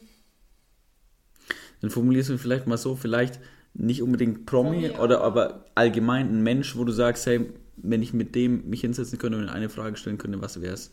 [1.82, 3.42] Dann formulierst du vielleicht mal so, vielleicht
[3.74, 8.02] nicht unbedingt Promi, Promi, oder aber- aber allgemein ein Mensch, wo du sagst, hey, wenn
[8.02, 10.92] ich mit dem mich hinsetzen könnte und eine Frage stellen könnte, was wär's?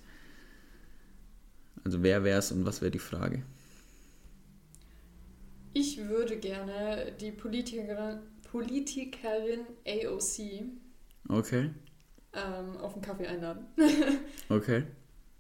[1.85, 3.45] Also wer wär's und was wäre die Frage?
[5.73, 8.19] ich würde gerne die Politikerin,
[8.51, 10.65] Politikerin AOC
[11.29, 11.71] Okay,
[12.33, 13.67] ähm, auf einen Kaffee einladen
[14.49, 14.85] okay.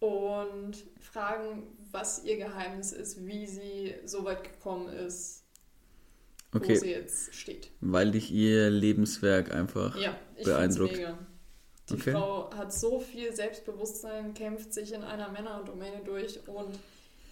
[0.00, 5.44] und fragen, was ihr Geheimnis ist, wie sie so weit gekommen ist,
[6.52, 7.70] wo Okay, sie jetzt steht.
[7.80, 10.96] weil dich ihr Lebenswerk einfach Ja, ich beeindruckt.
[10.96, 11.18] mega.
[11.88, 12.12] Die Okay.
[12.12, 16.76] Frau hat so viel Selbstbewusstsein, kämpft sich in einer Männerdomäne durch und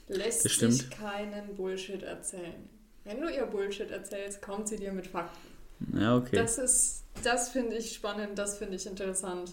[0.06, 2.68] lässt sich keinen Bullshit erzählen.
[3.02, 5.53] Wenn du ihr Bullshit erzählst, kommt sie dir mit Fakten.
[5.92, 6.36] Ja, okay.
[6.36, 9.52] Das ist, das finde ich spannend, das finde ich interessant.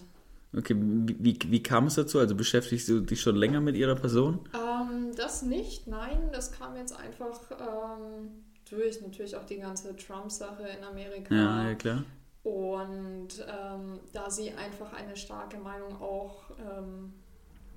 [0.56, 2.18] Okay, wie, wie, wie kam es dazu?
[2.18, 4.40] Also beschäftigst du dich schon länger mit ihrer Person?
[4.54, 8.28] Ähm, das nicht, nein, das kam jetzt einfach ähm,
[8.68, 11.34] durch natürlich auch die ganze Trump-Sache in Amerika.
[11.34, 12.04] Ja, ja klar.
[12.42, 17.14] Und ähm, da sie einfach eine starke Meinung auch ähm,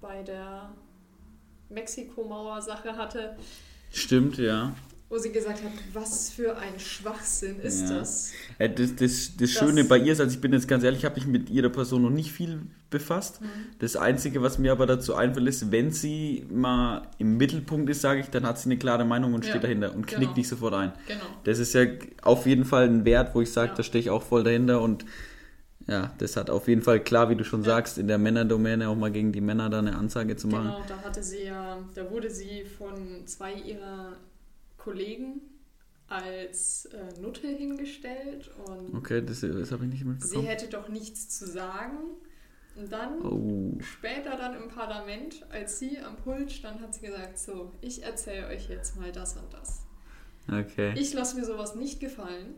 [0.01, 0.73] bei der
[1.69, 3.37] Mexiko-Mauer-Sache hatte,
[3.95, 4.75] Stimmt, ja.
[5.07, 7.99] Wo sie gesagt hat, was für ein Schwachsinn ist Ja.
[7.99, 8.31] das?
[8.57, 11.05] Äh, Das, das, das Schöne bei ihr ist, also ich bin jetzt ganz ehrlich, ich
[11.05, 13.41] habe mich mit ihrer Person noch nicht viel befasst.
[13.41, 13.45] Mhm.
[13.79, 18.21] Das Einzige, was mir aber dazu einfällt, ist, wenn sie mal im Mittelpunkt ist, sage
[18.21, 20.35] ich, dann hat sie eine klare Meinung und Ja, steht dahinter und knickt genau.
[20.37, 20.91] nicht sofort ein.
[21.07, 21.25] Genau.
[21.43, 21.85] Das ist ja
[22.23, 23.75] auf jeden Fall ein Wert, wo ich sage, Ja.
[23.75, 25.05] da stehe ich auch voll dahinter und
[25.87, 27.65] ja, das hat auf jeden Fall klar, wie du schon Ja.
[27.67, 30.69] sagst, in der Männerdomäne auch mal gegen die Männer da eine Ansage zu machen.
[30.69, 34.13] Genau, da hatte sie ja, da wurde sie von zwei ihrer
[34.85, 35.41] Kollegen
[36.07, 40.45] als äh, Nutte hingestellt und Okay, das, das habe ich nicht sie mitbekommen.
[40.45, 41.97] hätte doch nichts zu sagen.
[42.77, 43.77] Und dann Oh.
[43.81, 48.47] später dann im Parlament, als sie am Pult stand, hat sie gesagt, so, ich erzähle
[48.47, 49.81] euch jetzt mal das und das.
[50.47, 50.93] Okay.
[50.97, 52.53] Ich lasse mir sowas nicht gefallen,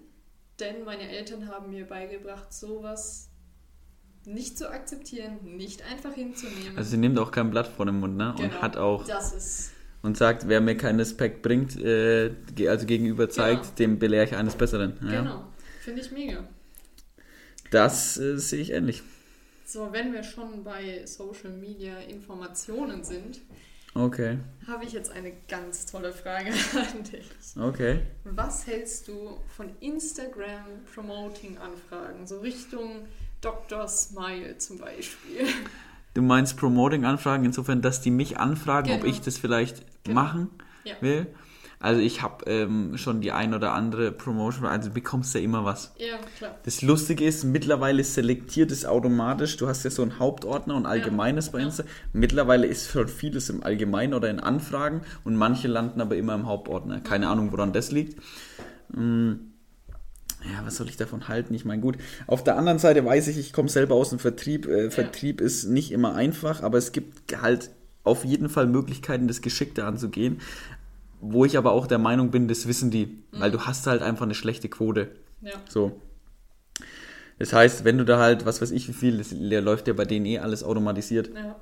[0.59, 3.29] denn meine Eltern haben mir beigebracht, sowas
[4.25, 6.75] nicht zu akzeptieren, nicht einfach hinzunehmen.
[6.77, 8.31] Also sie nimmt auch kein Blatt vor den Mund, ne?
[8.31, 8.61] Und Genau.
[8.61, 12.31] hat auch das ist und sagt, wer mir keinen Respekt bringt, äh,
[12.67, 13.75] also gegenüber zeigt, Genau.
[13.77, 14.93] dem belehre ich eines Besseren.
[15.01, 15.21] Ja?
[15.21, 15.45] genau,
[15.81, 16.47] finde ich mega.
[17.71, 19.03] Das äh, sehe ich ähnlich.
[19.65, 23.41] So, wenn wir schon bei Social Media Informationen sind,
[23.93, 27.25] Okay, habe ich jetzt eine ganz tolle Frage an dich.
[27.59, 28.01] okay.
[28.25, 33.07] Was hältst du von Instagram Promoting Anfragen, so Richtung
[33.41, 33.87] Dr.
[33.87, 35.47] Smile zum Beispiel?
[36.17, 39.13] Du meinst Promoting-Anfragen insofern, dass die mich anfragen, ob Genau.
[39.13, 40.15] ich das vielleicht Genau.
[40.19, 40.49] machen
[40.83, 40.95] Ja.
[40.99, 41.27] will.
[41.79, 45.63] Also ich habe ähm, schon die ein oder andere Promotion, also du bekommst ja immer
[45.63, 45.93] was.
[45.99, 46.55] Ja, klar.
[46.63, 49.57] Das Lustige ist, mittlerweile selektiert es automatisch.
[49.57, 51.65] Du hast ja so einen Hauptordner und Allgemeines bei ja.
[51.65, 51.83] Insta.
[52.13, 56.47] Mittlerweile ist schon vieles im Allgemeinen oder in Anfragen und manche landen aber immer im
[56.47, 56.99] Hauptordner.
[57.01, 58.19] Keine Ahnung, woran das liegt.
[58.91, 59.51] Hm,
[60.53, 61.53] Ja, was soll ich davon halten?
[61.53, 61.97] Ich meine, gut.
[62.27, 64.65] Auf der anderen Seite weiß ich, ich komme selber aus dem Vertrieb.
[64.67, 67.71] Äh, Vertrieb ist nicht immer einfach, aber es gibt halt
[68.03, 70.39] auf jeden Fall Möglichkeiten, das geschickter anzugehen.
[71.19, 74.25] Wo ich aber auch der Meinung bin, das wissen die, weil du hast halt einfach
[74.25, 75.09] eine schlechte Quote.
[75.41, 75.53] Ja.
[75.67, 75.99] So.
[77.39, 80.05] Das heißt, wenn du da halt, was weiß ich, wie viel, das läuft ja bei
[80.05, 81.31] denen eh alles automatisiert.
[81.33, 81.55] Ja,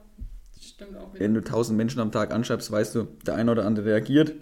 [0.61, 1.23] stimmt auch wieder.
[1.23, 4.33] Wenn du 1000 Menschen am Tag anschreibst, weißt du, der eine oder andere reagiert.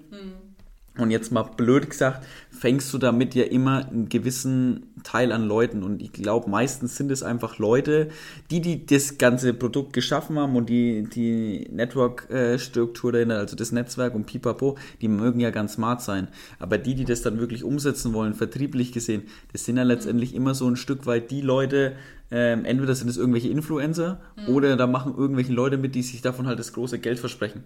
[0.95, 5.81] Und jetzt mal blöd gesagt, fängst du damit ja immer einen gewissen Teil an Leuten.
[5.81, 8.09] Und ich glaube, meistens sind es einfach Leute,
[8.51, 14.13] die, die das ganze Produkt geschaffen haben und die, die Network-Struktur dahinter, also das Netzwerk
[14.13, 16.27] und Pipapo, die mögen ja ganz smart sein.
[16.59, 20.53] Aber die, die das dann wirklich umsetzen wollen, vertrieblich gesehen, das sind ja letztendlich immer
[20.53, 21.93] so ein Stück weit die Leute,
[22.29, 26.45] ähm, entweder sind es irgendwelche Influencer oder da machen irgendwelche Leute mit, die sich davon
[26.45, 27.63] halt das große Geld versprechen.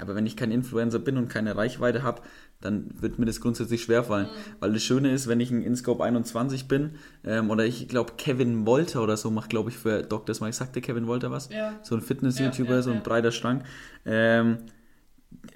[0.00, 2.22] Aber wenn ich kein Influencer bin und keine Reichweite habe,
[2.60, 4.28] dann wird mir das grundsätzlich schwerfallen.
[4.60, 6.92] Weil das Schöne ist, wenn ich ein InScope 21 bin,
[7.24, 10.34] ähm, oder ich glaube Kevin Wolter oder so macht, glaube ich, für Dr.
[10.34, 10.52] Smile.
[10.52, 11.48] Sagte Kevin Wolter was?
[11.50, 11.78] Ja.
[11.82, 13.64] So ein Fitness-YouTuber, Ja, ja, so ein breiter Schrank.
[14.04, 14.58] Ähm,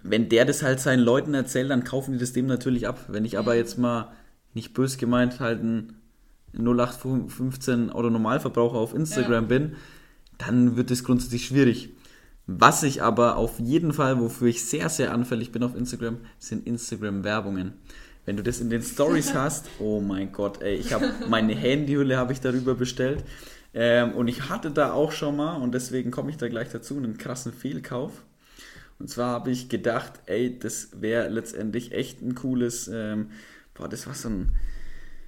[0.03, 2.98] wenn der das halt seinen Leuten erzählt, dann kaufen die das dem natürlich ab.
[3.09, 3.38] Wenn ich Mhm.
[3.40, 4.12] aber jetzt mal
[4.55, 5.94] nicht bös gemeint halt ein
[6.53, 9.76] 0815 Auto Normalverbraucher auf Instagram bin,
[10.38, 11.90] dann wird es grundsätzlich schwierig.
[12.58, 16.66] Was ich aber auf jeden Fall, wofür ich sehr, sehr anfällig bin auf Instagram, sind
[16.66, 17.74] Instagram-Werbungen.
[18.26, 22.16] Wenn du das in den Stories hast, oh mein Gott, ey, ich habe meine Handyhülle
[22.16, 23.22] habe ich darüber bestellt.
[23.72, 26.96] Ähm, und ich hatte da auch schon mal, und deswegen komme ich da gleich dazu,
[26.96, 28.24] einen krassen Fehlkauf.
[28.98, 33.30] Und zwar habe ich gedacht, ey, das wäre letztendlich echt ein cooles, ähm,
[33.74, 34.56] boah, das war so ein,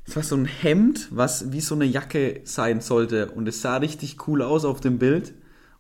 [0.07, 3.31] das war so ein Hemd, was wie so eine Jacke sein sollte.
[3.31, 5.35] Und es sah richtig cool aus auf dem Bild.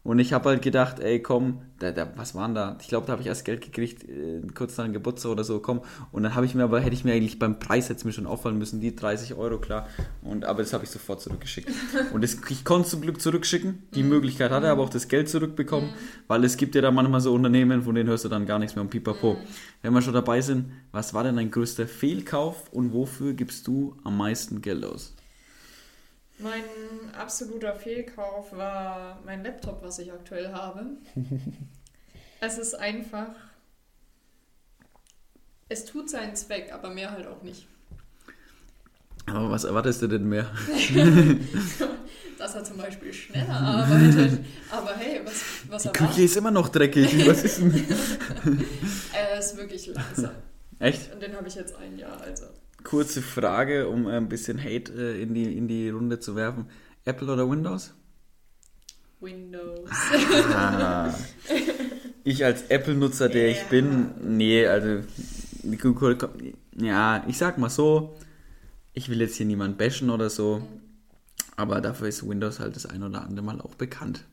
[0.04, 2.76] Und ich habe halt gedacht, ey, komm, da, da, was waren da?
[2.80, 5.60] Ich glaube, da habe ich erst Geld gekriegt, äh, kurz nach dem Geburtstag oder so,
[5.60, 5.80] komm.
[6.10, 8.26] Und dann habe ich mir aber, hätte ich mir eigentlich beim Preis jetzt mir schon
[8.26, 9.86] auffallen müssen, die 30 Euro, klar.
[10.22, 11.70] Und, aber das habe ich sofort zurückgeschickt.
[12.12, 13.84] Und das, ich konnte zum Glück zurückschicken.
[13.94, 15.90] Die Möglichkeit hatte, aber auch das Geld zurückbekommen,
[16.26, 18.74] weil es gibt ja da manchmal so Unternehmen, von denen hörst du dann gar nichts
[18.74, 19.36] mehr um Pipapo.
[19.82, 23.96] Wenn wir schon dabei sind, was war denn dein größter Fehlkauf und wofür gibst du
[24.02, 25.14] am meisten Geld aus?
[26.38, 26.64] Mein
[27.16, 30.86] absoluter Fehlkauf war mein Laptop, was ich aktuell habe.
[32.40, 33.34] es ist einfach.
[35.68, 37.66] Es tut seinen Zweck, aber mehr halt auch nicht.
[39.26, 40.50] Aber was erwartest du denn mehr?
[42.38, 44.44] Dass er zum Beispiel schneller arbeitet.
[44.70, 47.26] aber hey, was, was Die er Küche ist immer noch dreckig.
[47.26, 47.72] Was ist denn?
[49.14, 50.32] Er ist wirklich langsam.
[50.80, 51.12] Echt?
[51.12, 52.46] Und den habe ich jetzt ein Jahr, also.
[52.84, 56.66] Kurze Frage, um ein bisschen Hate äh, in, die, in die Runde zu werfen.
[57.04, 57.94] Apple oder Windows?
[59.20, 59.88] Windows.
[60.54, 61.14] Ah.
[62.24, 63.64] Ich als Apple-Nutzer, der ich Ja.
[63.70, 65.00] bin, nee, also
[66.76, 68.16] ja, ich sag mal so,
[68.94, 70.66] ich will jetzt hier niemand bashen oder so,
[71.56, 74.24] aber dafür ist Windows halt das ein oder andere Mal auch bekannt.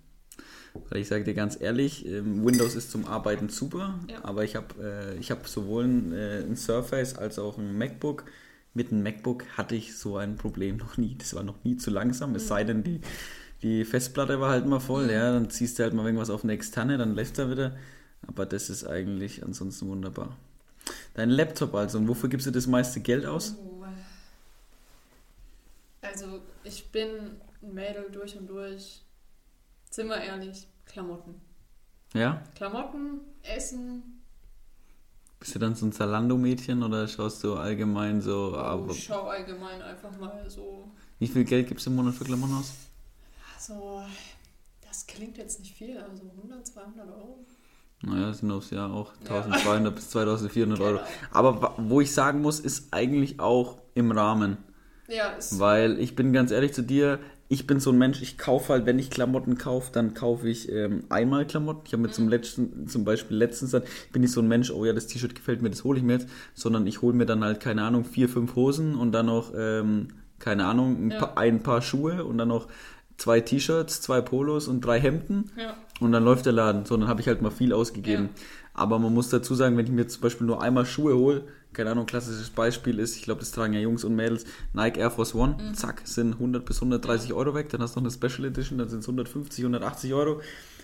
[0.89, 4.23] Weil ich sage dir ganz ehrlich, ähm, Windows ist zum Arbeiten super, Ja.
[4.23, 8.25] aber ich habe äh, ich hab sowohl ein, äh, ein Surface als auch ein MacBook.
[8.73, 11.15] Mit einem MacBook hatte ich so ein Problem noch nie.
[11.17, 13.01] Das war noch nie zu langsam, es sei denn, die,
[13.63, 15.09] die Festplatte war halt immer voll.
[15.11, 17.75] Ja, dann ziehst du halt mal irgendwas auf eine externe, dann läuft er wieder.
[18.27, 20.37] Aber das ist eigentlich ansonsten wunderbar.
[21.15, 23.55] Dein Laptop also, und wofür gibst du das meiste Geld aus?
[23.57, 23.83] Oh.
[26.01, 27.09] Also, ich bin
[27.61, 29.01] ein Mädel durch und durch.
[29.89, 31.35] Sind wir ehrlich, Klamotten.
[32.13, 32.41] Ja?
[32.55, 34.21] Klamotten, Essen,
[35.39, 39.81] Bist du dann so ein Zalando-Mädchen oder schaust du allgemein so, aber Ich schau allgemein
[39.81, 40.91] einfach mal so.
[41.19, 42.73] wie viel Geld gibst du im Monat für Klamotten aus?
[43.55, 44.01] Also,
[44.87, 47.45] das klingt jetzt nicht viel, also 100, 200 Euro.
[48.01, 49.41] Naja, sind aufs Jahr auch Ja.
[49.41, 50.97] 1200 bis 2400 Euro.
[50.97, 51.07] Genau.
[51.31, 54.57] Aber wo ich sagen muss, ist eigentlich auch im Rahmen.
[55.07, 55.59] Ja, ist.
[55.59, 57.19] Weil ich bin ganz ehrlich zu dir,
[57.51, 60.71] ich bin so ein Mensch, ich kaufe halt, wenn ich Klamotten kaufe, dann kaufe ich
[60.71, 61.81] ähm, einmal Klamotten.
[61.85, 62.29] Ich habe mir zum Mhm.
[62.29, 63.81] letzten, zum Beispiel letztens dann,
[64.13, 66.13] bin ich so ein Mensch, oh ja, das T-Shirt gefällt mir, das hole ich mir
[66.13, 69.51] jetzt, sondern ich hole mir dann halt, keine Ahnung, vier, fünf Hosen und dann noch,
[69.57, 71.17] ähm, keine Ahnung, ein, Ja.
[71.17, 72.67] paar, ein paar Schuhe und dann noch
[73.17, 75.51] zwei T-Shirts, zwei Polos und drei Hemden.
[75.57, 75.75] Ja.
[75.99, 76.85] Und dann läuft der Laden.
[76.85, 78.29] So, dann habe ich halt mal viel ausgegeben.
[78.79, 81.91] Aber man muss dazu sagen, wenn ich mir zum Beispiel nur einmal Schuhe hole, keine
[81.91, 85.35] Ahnung, klassisches Beispiel ist, ich glaube, das tragen ja Jungs und Mädels, Nike Air Force
[85.35, 85.73] One, Mhm.
[85.75, 87.69] zack, sind 100 bis 130 Euro weg.
[87.69, 90.41] Dann hast du noch eine Special Edition, dann sind es 150, 180 Euro.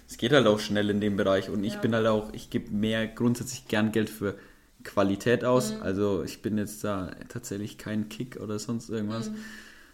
[0.07, 1.49] Es geht halt auch schnell in dem Bereich.
[1.49, 1.79] Und ich Ja.
[1.79, 4.35] bin halt auch, ich gebe mehr grundsätzlich gern Geld für
[4.83, 5.73] Qualität aus.
[5.73, 5.81] Mhm.
[5.81, 9.29] Also ich bin jetzt da tatsächlich kein Kick oder sonst irgendwas.
[9.31, 9.35] Mhm.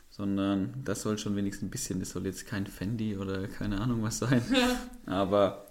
[0.10, 4.04] Sondern das soll schon wenigstens ein bisschen, das soll jetzt kein Fendi oder keine Ahnung
[4.04, 4.42] was sein.
[5.06, 5.71] Aber es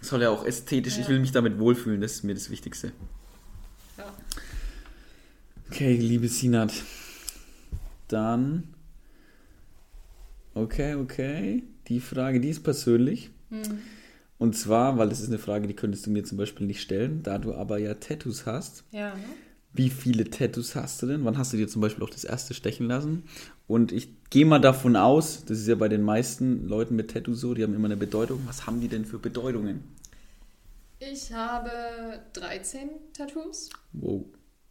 [0.00, 1.08] soll ja auch ästhetisch, ich Ja.
[1.10, 2.92] will mich damit wohlfühlen, das ist mir das Wichtigste.
[3.98, 4.04] Ja.
[5.68, 6.72] Okay, liebe Sinat.
[8.08, 8.74] Dann.
[10.54, 11.64] Okay, okay.
[11.88, 13.30] Die Frage, die ist persönlich.
[13.50, 13.78] Hm.
[14.38, 17.22] Und zwar, weil das ist eine Frage, die könntest du mir zum Beispiel nicht stellen,
[17.22, 18.84] da du aber ja Tattoos hast.
[18.90, 19.22] Ja, ne?
[19.76, 21.24] Wie viele Tattoos hast du denn?
[21.24, 23.24] Wann hast du dir zum Beispiel auch das erste stechen lassen?
[23.66, 27.40] Und ich gehe mal davon aus, das ist ja bei den meisten Leuten mit Tattoos
[27.40, 28.40] so, die haben immer eine Bedeutung.
[28.46, 29.84] Was haben die denn für Bedeutungen?
[30.98, 31.70] Ich habe
[32.32, 33.68] 13 Tattoos.
[33.92, 34.24] Wow,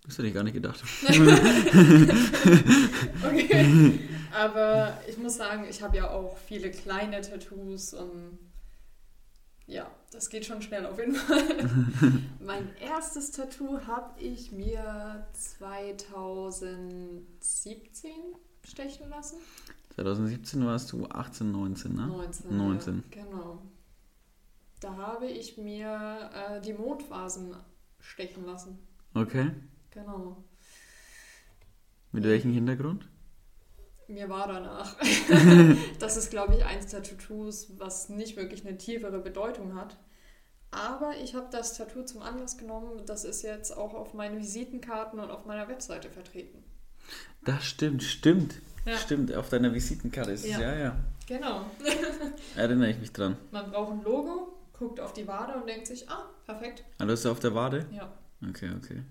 [0.03, 0.83] das hätte ich gar nicht gedacht.
[3.23, 3.99] Okay.
[4.35, 8.37] Aber ich muss sagen, ich habe ja auch viele kleine Tattoos und
[9.67, 11.69] ja, das geht schon schnell auf jeden Fall.
[12.39, 18.11] mein erstes Tattoo habe ich mir 2017
[18.63, 19.37] stechen lassen.
[19.95, 22.07] 2017 warst du 18, 19, ne?
[22.07, 22.57] 19.
[22.57, 23.03] 19.
[23.15, 23.61] Ja, genau.
[24.81, 27.55] Da habe ich mir äh, die Mondphasen
[27.99, 28.77] stechen lassen.
[29.13, 29.51] Okay.
[29.91, 30.43] Genau.
[32.11, 33.07] Mit welchem Hintergrund?
[34.07, 34.95] Mir war danach.
[35.99, 39.97] das ist, glaube ich, eins der Tattoos, was nicht wirklich eine tiefere Bedeutung hat.
[40.71, 43.01] Aber ich habe das Tattoo zum Anlass genommen.
[43.05, 46.63] Das ist jetzt auch auf meinen Visitenkarten und auf meiner Webseite vertreten.
[47.43, 48.55] Das stimmt, stimmt.
[48.85, 48.97] Ja.
[48.97, 50.51] Stimmt, auf deiner Visitenkarte ist es.
[50.51, 50.59] Ja.
[50.59, 50.95] Ja, ja.
[51.27, 51.65] Genau.
[52.55, 53.37] Erinnere ich mich dran.
[53.51, 56.83] Man braucht ein Logo, guckt auf die Wade und denkt sich, ah, perfekt.
[56.99, 57.87] Ah, das ist auf der Wade?
[57.91, 58.13] Ja.
[58.47, 59.01] Okay, okay.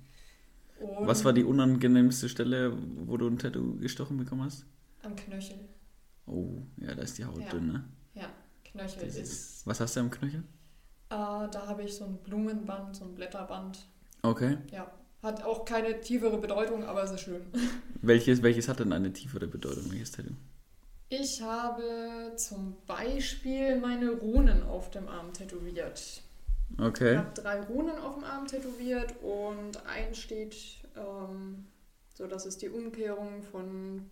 [0.80, 2.76] Und Was war die unangenehmste Stelle,
[3.06, 4.66] wo du ein Tattoo gestochen bekommen hast?
[5.04, 5.58] Am Knöchel.
[6.26, 7.50] Oh, ja, da ist die Haut Ja.
[7.50, 7.84] dünn, ne?
[8.14, 8.30] Ja,
[8.64, 9.16] Knöchel ist.
[9.18, 10.40] ist, was hast du am Knöchel?
[11.10, 11.14] Äh,
[11.50, 13.86] da habe ich so ein Blumenband, so ein Blätterband.
[14.22, 14.56] Okay.
[14.72, 14.90] Ja.
[15.22, 17.42] Hat auch keine tiefere Bedeutung, aber es ist schön.
[18.02, 20.34] Welches, welches hat denn eine tiefere Bedeutung, welches Tattoo?
[21.08, 25.98] Ich habe zum Beispiel meine Runen auf dem Arm tätowiert.
[25.98, 26.22] Ich
[26.80, 27.16] Okay.
[27.16, 30.56] habe drei Runen auf dem Arm tätowiert und ein steht,
[30.96, 31.66] ähm,
[32.14, 34.10] so dass es die Umkehrung von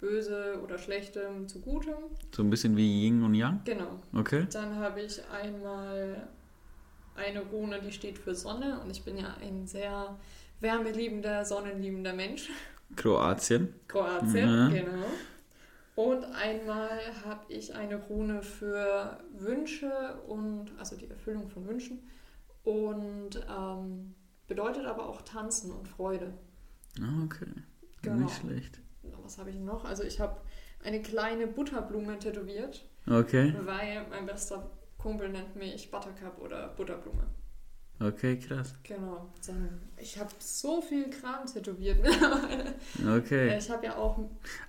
[0.00, 1.94] böse oder schlechtem zu gutem.
[2.34, 3.60] So ein bisschen wie Yin und Yang?
[3.64, 4.00] Genau.
[4.14, 4.46] Okay.
[4.52, 6.28] Dann habe ich einmal
[7.14, 10.16] eine Rune, die steht für Sonne und ich bin ja ein sehr
[10.60, 12.50] wärmeliebender, sonnenliebender Mensch.
[12.96, 13.74] Kroatien.
[13.88, 14.70] Kroatien, Mhm.
[14.74, 15.04] genau.
[15.96, 16.88] Und einmal
[17.26, 21.98] habe ich eine Rune für Wünsche und, also die Erfüllung von Wünschen
[22.64, 24.14] und ähm,
[24.48, 26.32] bedeutet aber auch Tanzen und Freude.
[27.02, 27.46] Ah, okay.
[28.02, 28.24] Genau.
[28.24, 28.79] Nicht schlecht.
[29.30, 29.84] Was habe ich noch?
[29.84, 30.40] Also ich habe
[30.82, 33.54] eine kleine Butterblume tätowiert, Okay.
[33.64, 37.22] weil mein bester Kumpel nennt mich Buttercup oder Butterblume.
[38.02, 38.74] Okay, krass.
[38.82, 39.30] Genau.
[39.46, 42.74] Dann, ich habe so viel Kram tätowiert mittlerweile.
[43.18, 43.58] Okay.
[43.58, 44.18] Ich habe ja auch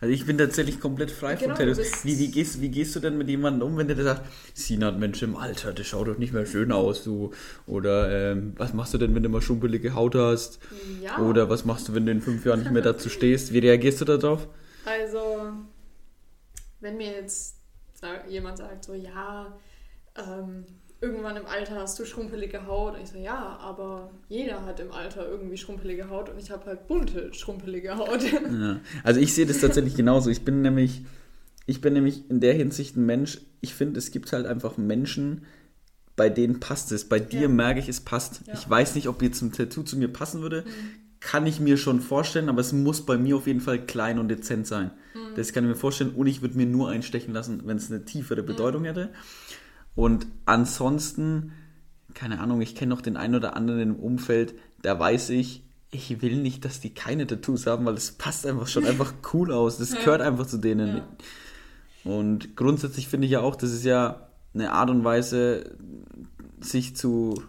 [0.02, 2.04] Also ich bin tatsächlich komplett frei Genau, von Tattoos.
[2.04, 5.22] Wie, wie, gehst, wie gehst du denn mit jemandem um, wenn der sagt, Sinat, Mensch
[5.24, 7.32] im Alter, das schaut doch nicht mehr schön aus, du.
[7.68, 10.60] Oder ähm, was machst du denn, wenn du mal schumpelige Haut hast?
[11.02, 11.18] ja.
[11.20, 13.54] Oder was machst du, wenn du in fünf Jahren nicht mehr dazu stehst?
[13.54, 14.50] Wie reagierst du darauf?
[14.86, 15.54] Also,
[16.82, 17.62] wenn mir jetzt
[18.28, 19.58] jemand sagt, so, ja,
[20.18, 20.66] ähm,
[21.02, 22.96] irgendwann im Alter hast du schrumpelige Haut.
[22.96, 26.66] Und ich so, ja, aber jeder hat im Alter irgendwie schrumpelige Haut und ich habe
[26.66, 28.22] halt bunte, schrumpelige Haut.
[28.24, 28.80] Ja.
[29.04, 30.30] Also ich sehe das tatsächlich genauso.
[30.30, 31.02] Ich bin nämlich,
[31.66, 35.46] ich bin nämlich in der Hinsicht ein Mensch, ich finde, es gibt halt einfach Menschen,
[36.16, 37.08] bei denen passt es.
[37.10, 37.48] Bei dir Ja.
[37.48, 38.42] merke ich, es passt.
[38.46, 38.54] Ja.
[38.54, 38.60] Mhm.
[38.60, 40.64] Ich weiß nicht, ob jetzt ein Tattoo zu mir passen würde.
[41.20, 44.28] Kann ich mir schon vorstellen, aber es muss bei mir auf jeden Fall klein und
[44.28, 44.92] dezent sein.
[45.16, 45.36] Mhm.
[45.36, 46.12] Das kann ich mir vorstellen.
[46.16, 49.10] Und ich würde mir nur einstechen lassen, wenn es eine tiefere Bedeutung hätte.
[49.96, 51.54] Und ansonsten,
[52.14, 56.22] keine Ahnung, ich kenne noch den einen oder anderen im Umfeld, da weiß ich, ich
[56.22, 59.78] will nicht, dass die keine Tattoos haben, weil es passt einfach schon einfach cool aus.
[59.78, 60.98] Das gehört einfach zu denen.
[60.98, 61.08] Ja.
[62.04, 65.76] Und grundsätzlich finde ich ja auch, das ist ja eine Art und Weise,
[66.60, 67.44] sich zu,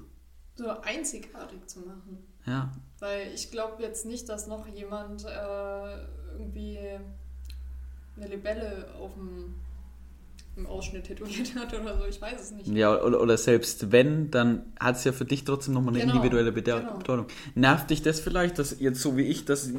[0.57, 2.19] So einzigartig zu machen.
[2.47, 6.79] ja, Weil ich glaube jetzt nicht, dass noch jemand äh, irgendwie
[8.17, 9.55] eine Libelle auf dem
[10.57, 12.05] im Ausschnitt tätowiert hat oder so.
[12.07, 12.67] Ich weiß es nicht.
[12.69, 16.15] ja oder, oder selbst wenn, dann hat es ja für dich trotzdem nochmal eine Genau,
[16.15, 16.99] individuelle genau.
[16.99, 17.27] Bedeutung.
[17.55, 19.71] Nervt dich das vielleicht, dass jetzt so wie ich, dass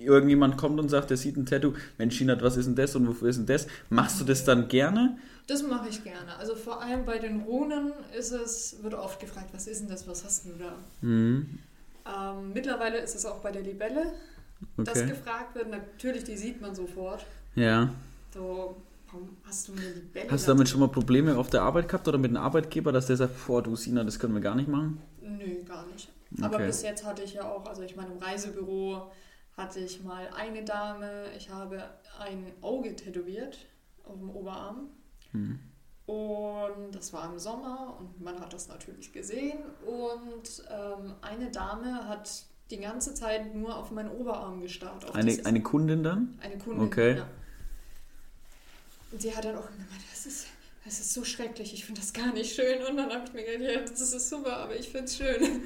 [0.00, 3.06] irgendjemand kommt und sagt, der sieht ein Tattoo, Mensch, Shinat, was ist denn das und
[3.08, 3.66] wofür ist denn das?
[3.90, 5.18] Machst du das dann gerne?
[5.48, 6.36] Das mache ich gerne.
[6.38, 10.08] Also vor allem bei den Runen ist es, wird oft gefragt, was ist denn das,
[10.08, 10.72] was hast du da?
[11.02, 11.58] Mhm.
[12.06, 14.12] Ähm, mittlerweile ist es auch bei der Libelle,
[14.76, 15.08] dass Okay.
[15.08, 15.70] gefragt wird.
[15.70, 17.26] Natürlich, die sieht man sofort.
[17.54, 17.90] Ja.
[18.32, 18.76] So,
[19.16, 20.30] warum hast du eine Libelle?
[20.30, 22.92] Hast du da damit schon mal Probleme auf der Arbeit gehabt oder mit einem Arbeitgeber,
[22.92, 25.00] dass der sagt, boah, du Sina, das können wir gar nicht machen?
[25.20, 26.08] Nö, gar nicht.
[26.40, 26.66] Aber Okay.
[26.66, 29.10] bis jetzt hatte ich ja auch, also ich meine, im Reisebüro
[29.56, 31.82] hatte ich mal eine Dame, ich habe
[32.18, 33.58] ein Auge tätowiert
[34.04, 34.88] auf dem Oberarm.
[35.32, 35.58] Hm.
[36.06, 39.58] Und das war im Sommer und man hat das natürlich gesehen.
[39.84, 45.12] Und ähm, eine Dame hat die ganze Zeit nur auf meinen Oberarm gestarrt.
[45.14, 46.38] Eine, eine Kundin dann?
[46.40, 46.86] eine Kundin.
[46.86, 47.16] Okay.
[47.16, 47.26] Ja.
[49.16, 50.46] Und sie hat dann auch gemeint, das ist,
[50.84, 52.82] das ist so schrecklich, ich finde das gar nicht schön.
[52.86, 55.62] Und dann habe ich mir gedacht, ja, das ist super, aber ich finde es schön.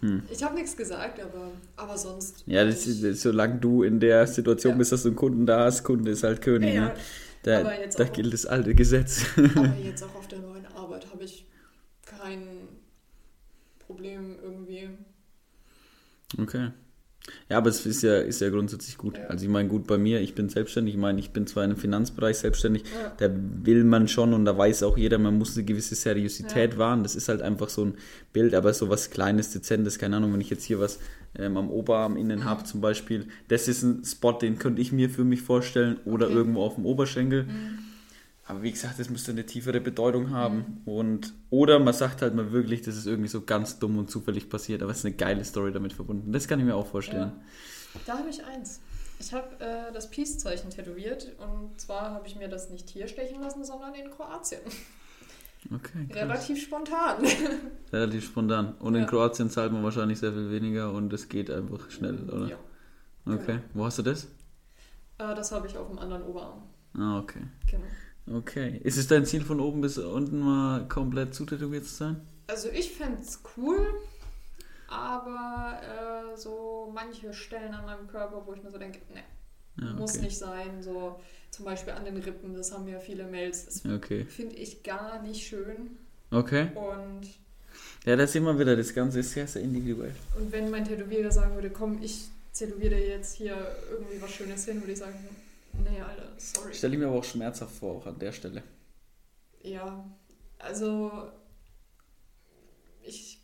[0.00, 0.22] Hm.
[0.30, 2.42] Ich habe nichts gesagt, aber, aber sonst.
[2.46, 4.78] Ja, das, ist- das, solange du in der Situation Ja.
[4.78, 6.72] bist, dass du einen Kunden da hast, Kunde ist halt König.
[6.74, 6.94] Ja, ne?
[7.42, 9.26] Da, da gilt das alte Gesetz.
[9.36, 11.44] aber jetzt auch auf der neuen Arbeit habe ich
[12.06, 12.48] kein
[13.78, 14.88] Problem irgendwie.
[16.38, 16.70] Okay.
[17.48, 19.16] Ja, aber es ist ja, ist ja grundsätzlich gut.
[19.16, 19.24] Ja.
[19.28, 21.70] Also ich meine, gut bei mir, ich bin selbstständig, ich meine, ich bin zwar in
[21.70, 23.12] einem Finanzbereich selbstständig, Ja.
[23.16, 23.30] da
[23.62, 27.02] will man schon und da weiß auch jeder, man muss eine gewisse Seriosität wahren.
[27.02, 27.94] Das ist halt einfach so ein
[28.32, 30.98] Bild, aber so was Kleines, Dezentes, keine Ahnung, wenn ich jetzt hier was
[31.38, 32.44] ähm, am Oberarm innen Mhm.
[32.44, 36.26] habe zum Beispiel, das ist ein Spot, den könnte ich mir für mich vorstellen oder
[36.26, 36.34] Okay.
[36.36, 37.44] irgendwo auf dem Oberschenkel.
[37.44, 37.78] Mhm.
[38.46, 40.82] Aber wie gesagt, das müsste eine tiefere Bedeutung haben.
[40.84, 44.50] Und, oder man sagt halt mal wirklich, das ist irgendwie so ganz dumm und zufällig
[44.50, 46.30] passiert, aber es ist eine geile Story damit verbunden.
[46.32, 47.32] Das kann ich mir auch vorstellen.
[48.06, 48.80] Da habe ich eins.
[49.18, 53.40] Ich habe äh, das Peace-Zeichen tätowiert und zwar habe ich mir das nicht hier stechen
[53.40, 54.60] lassen, sondern in Kroatien.
[55.74, 56.06] Okay.
[56.12, 57.24] Relativ spontan.
[57.92, 58.74] Relativ spontan.
[58.80, 59.06] Und in Ja.
[59.06, 62.48] Kroatien zahlt man wahrscheinlich sehr viel weniger und es geht einfach schnell, oder?
[62.48, 62.56] Ja.
[63.26, 63.60] Okay.
[63.72, 64.24] Wo hast du das?
[65.16, 66.62] Äh, das habe ich auf dem anderen Oberarm.
[66.98, 67.40] Ah, okay.
[67.70, 67.84] Genau.
[68.30, 68.80] Okay.
[68.82, 72.20] Ist es dein Ziel, von oben bis unten mal komplett zutätowiert zu sein?
[72.46, 73.86] Also ich fände es cool,
[74.88, 79.20] aber äh, so manche Stellen an meinem Körper, wo ich mir so denke, ne,
[79.80, 80.00] Ja, okay.
[80.00, 80.82] muss nicht sein.
[80.82, 81.20] So
[81.50, 83.64] zum Beispiel an den Rippen, das haben ja viele Mails.
[83.66, 84.24] Das Okay.
[84.26, 85.96] finde ich gar nicht schön.
[86.30, 86.68] Okay.
[86.74, 87.28] Und,
[88.06, 90.14] Ja, da sehen wir wieder, das Ganze ist sehr, sehr individuell.
[90.38, 93.56] und wenn mein Tätowierer sagen würde, komm, ich tätowiere dir jetzt hier
[93.90, 95.14] irgendwie was Schönes hin, würde ich sagen,
[95.82, 96.72] nee, Alter, sorry.
[96.74, 98.62] Stelle ich mir aber auch schmerzhaft vor, auch an der Stelle.
[99.62, 100.04] Ja,
[100.58, 101.30] also
[103.02, 103.40] ich,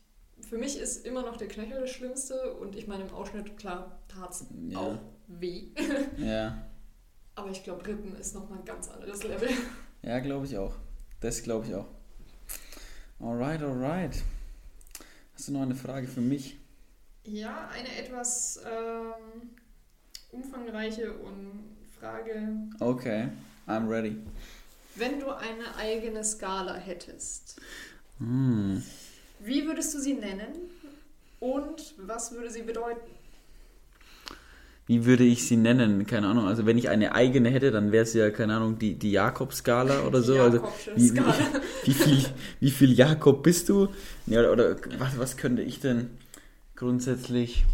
[0.48, 4.00] für mich ist immer noch der Knöchel das Schlimmste und ich meine im Ausschnitt, klar,
[4.08, 4.78] tat es Ja.
[4.78, 5.68] auch weh.
[6.18, 6.66] Ja.
[7.36, 9.48] Aber ich glaube, Rippen ist nochmal ein ganz anderes Level.
[10.02, 10.74] Ja, glaube ich auch.
[11.20, 11.86] Das glaube ich auch.
[13.18, 14.16] Alright, alright.
[15.34, 16.58] Hast du noch eine Frage für mich?
[17.24, 19.50] Ja, eine etwas ähm,
[20.32, 22.48] umfangreiche und Frage.
[22.80, 23.28] Okay,
[23.68, 24.16] I'm ready.
[24.96, 27.61] Wenn du eine eigene Skala hättest,
[28.18, 28.82] Hm.
[29.40, 30.48] wie würdest du sie nennen
[31.40, 33.11] und was würde sie bedeuten?
[34.86, 36.07] Wie würde ich sie nennen?
[36.07, 36.46] Keine Ahnung.
[36.48, 40.01] Also wenn ich eine eigene hätte, dann wäre es ja, keine Ahnung, die, die Jakob-Skala
[40.03, 40.40] oder so.
[40.40, 40.62] Also
[40.96, 41.22] wie, wie,
[41.84, 42.24] wie, viel,
[42.59, 43.88] wie viel Jakob bist du?
[44.26, 46.11] Ja, oder, oder was, was könnte ich denn
[46.76, 47.64] grundsätzlich...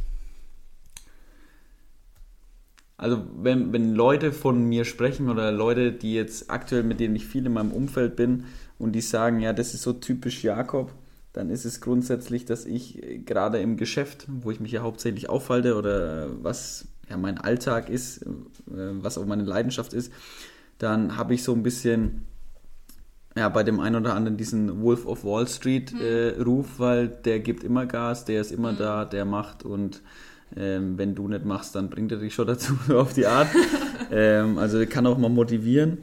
[2.98, 7.26] Also wenn, wenn Leute von mir sprechen oder Leute, die jetzt aktuell, mit denen ich
[7.26, 8.44] viel in meinem Umfeld bin
[8.78, 10.92] und die sagen, ja, das ist so typisch Jakob,
[11.32, 15.28] dann ist es grundsätzlich, dass ich äh, gerade im Geschäft, wo ich mich ja hauptsächlich
[15.28, 18.28] aufhalte oder was ja mein Alltag ist, äh,
[18.66, 20.10] was auch meine Leidenschaft ist,
[20.78, 22.22] dann habe ich so ein bisschen
[23.36, 27.40] ja, bei dem einen oder anderen diesen Wolf of Wall Street äh, Ruf, weil der
[27.40, 28.78] gibt immer Gas, der ist immer Mhm.
[28.78, 30.02] da, der macht und
[30.56, 33.48] ähm, wenn du nicht machst, dann bringt er dich schon dazu, auf die Art.
[34.10, 35.98] ähm, also kann auch mal motivieren.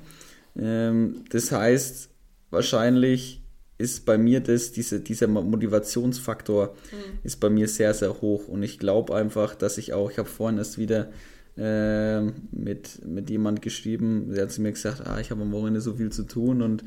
[0.57, 2.09] Ähm, das heißt,
[2.49, 3.41] wahrscheinlich
[3.77, 6.75] ist bei mir das, diese, dieser Motivationsfaktor
[7.23, 8.47] ist bei mir sehr, sehr hoch.
[8.47, 11.09] Und ich glaube einfach, dass ich auch, ich habe vorhin erst wieder
[11.57, 15.81] ähm, mit, mit jemand geschrieben, der hat zu mir gesagt, ah, ich habe am Wochenende
[15.81, 16.83] so viel zu tun und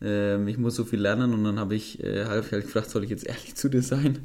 [0.00, 3.04] ähm, ich muss so viel lernen und dann habe ich äh, halb halt gefragt, soll
[3.04, 4.20] ich jetzt ehrlich zu dir sein?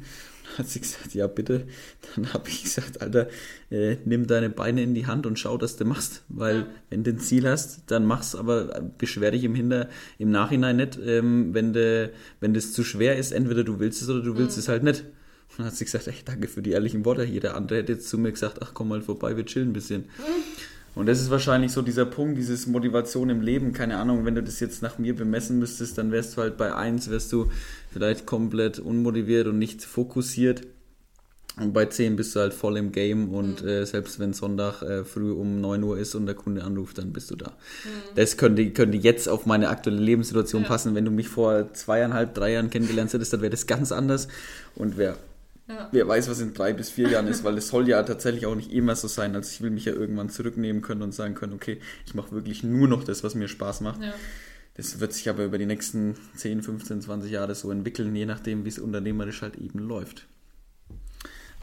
[0.50, 1.66] Und hat sie gesagt, ja bitte.
[2.14, 3.28] Dann habe ich gesagt, Alter,
[3.70, 6.66] äh, nimm deine Beine in die Hand und schau, dass du machst, weil Ja.
[6.90, 9.88] wenn du ein Ziel hast, dann mach's, aber beschwer dich im Hinter,
[10.18, 14.08] im Nachhinein nicht, ähm, wenn du, wenn das zu schwer ist, entweder du willst es
[14.08, 15.00] oder du willst es halt nicht.
[15.50, 17.22] Und dann hat sie gesagt, echt danke für die ehrlichen Worte.
[17.24, 20.04] Jeder andere hätte jetzt zu mir gesagt, ach komm mal vorbei, wir chillen ein bisschen.
[20.94, 23.72] Und das ist wahrscheinlich so dieser Punkt, dieses Motivation im Leben.
[23.72, 26.74] Keine Ahnung, wenn du das jetzt nach mir bemessen müsstest, dann wärst du halt bei
[26.74, 27.50] 1, wärst du
[27.92, 30.62] vielleicht komplett unmotiviert und nicht fokussiert.
[31.56, 35.04] Und bei 10 bist du halt voll im Game und äh, selbst wenn Sonntag äh,
[35.04, 37.52] früh um 9 Uhr ist und der Kunde anruft, dann bist du da.
[38.16, 40.68] Das könnte, könnte jetzt auf meine aktuelle Lebenssituation Ja.
[40.68, 40.96] passen.
[40.96, 44.26] Wenn du mich vor zweieinhalb, drei Jahren kennengelernt hättest, dann wäre das ganz anders.
[44.74, 45.16] Und wer
[45.66, 45.88] Ja.
[45.92, 48.54] Wer weiß, was in drei bis vier Jahren ist, weil es soll ja tatsächlich auch
[48.54, 49.34] nicht immer so sein.
[49.34, 52.62] Also ich will mich ja irgendwann zurücknehmen können und sagen können, okay, ich mache wirklich
[52.62, 54.02] nur noch das, was mir Spaß macht.
[54.02, 54.12] Ja.
[54.74, 58.64] Das wird sich aber über die nächsten 10, 15, 20 Jahre so entwickeln, je nachdem,
[58.64, 60.26] wie es unternehmerisch halt eben läuft.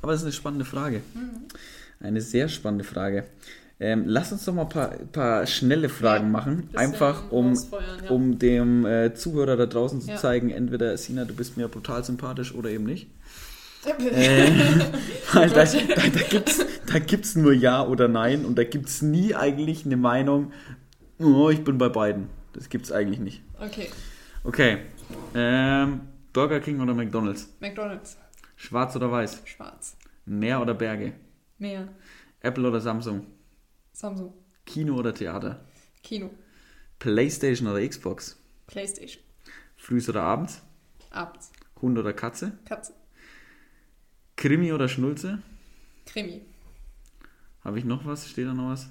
[0.02, 1.02] Aber das ist eine spannende Frage.
[2.00, 3.26] Eine sehr spannende Frage.
[3.80, 6.70] Ähm, lass uns doch mal ein paar, paar schnelle Fragen Ja, machen.
[6.74, 7.54] Einfach um,
[8.04, 8.10] ja.
[8.10, 10.18] um dem äh, Zuhörer da draußen zu Ja.
[10.18, 13.08] zeigen, entweder Sina, du bist mir brutal sympathisch oder eben nicht.
[13.86, 14.52] Äh,
[15.34, 19.34] weil da, da, da gibt's da gibt's nur Ja oder Nein und da gibt's nie
[19.36, 20.52] eigentlich eine Meinung,
[21.20, 22.30] oh, ich bin bei beiden.
[22.54, 23.42] Das gibt's eigentlich nicht.
[23.60, 23.90] Okay,
[24.44, 24.80] Okay.
[25.36, 26.02] Ähm,
[26.34, 27.50] Burger King oder McDonalds?
[27.60, 28.18] McDonalds,
[28.56, 29.42] Schwarz oder weiß?
[29.46, 31.14] schwarz, Meer oder Berge?
[31.58, 31.90] Meer,
[32.42, 33.28] Apple oder Samsung?
[33.94, 34.34] Samsung,
[34.66, 35.64] Kino oder Theater?
[36.02, 36.32] Kino,
[37.00, 38.38] Playstation oder Xbox?
[38.68, 39.22] Playstation,
[39.76, 40.62] Frühs oder abends?
[41.12, 41.52] abends,
[41.82, 42.54] Hund oder Katze?
[42.66, 42.94] Katze,
[44.42, 45.38] Krimi oder Schnulze?
[46.08, 46.42] Krimi,
[47.64, 48.28] Habe ich noch was?
[48.28, 48.90] Steht da noch was?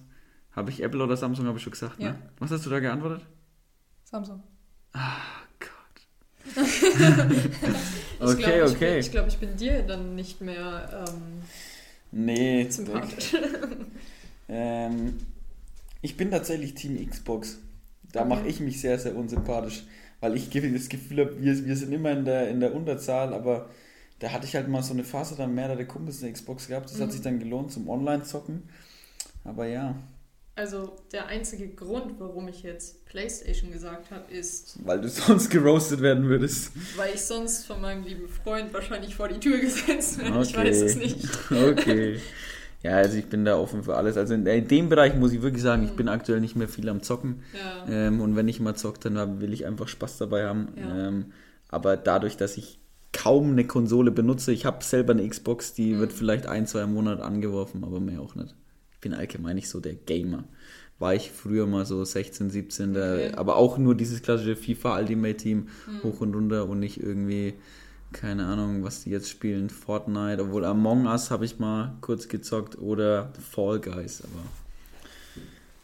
[0.52, 2.12] Habe ich Apple oder Samsung, habe ich schon gesagt, Ja.
[2.12, 2.18] ne?
[2.38, 3.26] Was hast du da geantwortet?
[4.04, 4.42] Samsung.
[4.92, 6.56] Gott.
[8.22, 8.90] Ich okay, glaub, ich okay.
[8.90, 11.42] Bin, ich glaube, ich bin dir dann nicht mehr ähm,
[12.12, 13.34] nee, sympathisch.
[14.46, 15.18] Ähm,
[16.02, 17.58] ich bin tatsächlich Team Xbox.
[18.12, 18.28] Da Okay.
[18.28, 19.84] mache ich mich sehr, sehr unsympathisch,
[20.20, 23.70] weil ich das Gefühl habe, wir, wir sind immer in der, in der Unterzahl, aber
[24.20, 26.90] da hatte ich halt mal so eine Phase, da haben mehrere Kumpels eine Xbox gehabt,
[26.90, 27.12] das hat Mhm.
[27.12, 28.62] sich dann gelohnt zum Online-Zocken.
[29.44, 29.94] Aber ja,
[30.56, 36.00] Also der einzige Grund, warum ich jetzt Playstation gesagt habe, ist, weil du sonst geroastet
[36.02, 36.72] werden würdest.
[36.96, 40.42] weil ich sonst von meinem lieben Freund wahrscheinlich vor die Tür gesetzt werde.
[40.42, 41.26] Ich weiß es nicht.
[41.50, 42.20] Okay.
[42.82, 44.16] Ja, also ich bin da offen für alles.
[44.16, 45.96] Also in, in dem Bereich muss ich wirklich sagen, ich Mhm.
[45.96, 47.42] bin aktuell nicht mehr viel am Zocken.
[47.54, 47.86] Ja.
[47.92, 50.68] Ähm, und wenn ich mal zocke, dann will ich einfach Spaß dabei haben.
[50.76, 51.08] Ja.
[51.08, 51.32] Ähm,
[51.68, 52.78] aber dadurch, dass ich
[53.22, 55.98] kaum eine Konsole benutze, ich habe selber eine Xbox, die Mhm.
[56.00, 58.54] wird vielleicht ein, zwei im Monat angeworfen, aber mehr auch nicht.
[58.94, 60.44] Ich bin allgemein nicht so der Gamer.
[60.98, 63.32] War ich früher mal so 16, 17, der, Okay.
[63.36, 66.02] aber auch nur dieses klassische FIFA Ultimate Team Mhm.
[66.02, 67.54] hoch und runter und nicht irgendwie,
[68.12, 72.78] keine Ahnung, was die jetzt spielen, Fortnite, obwohl Among Us habe ich mal kurz gezockt
[72.78, 74.42] oder Fall Guys, aber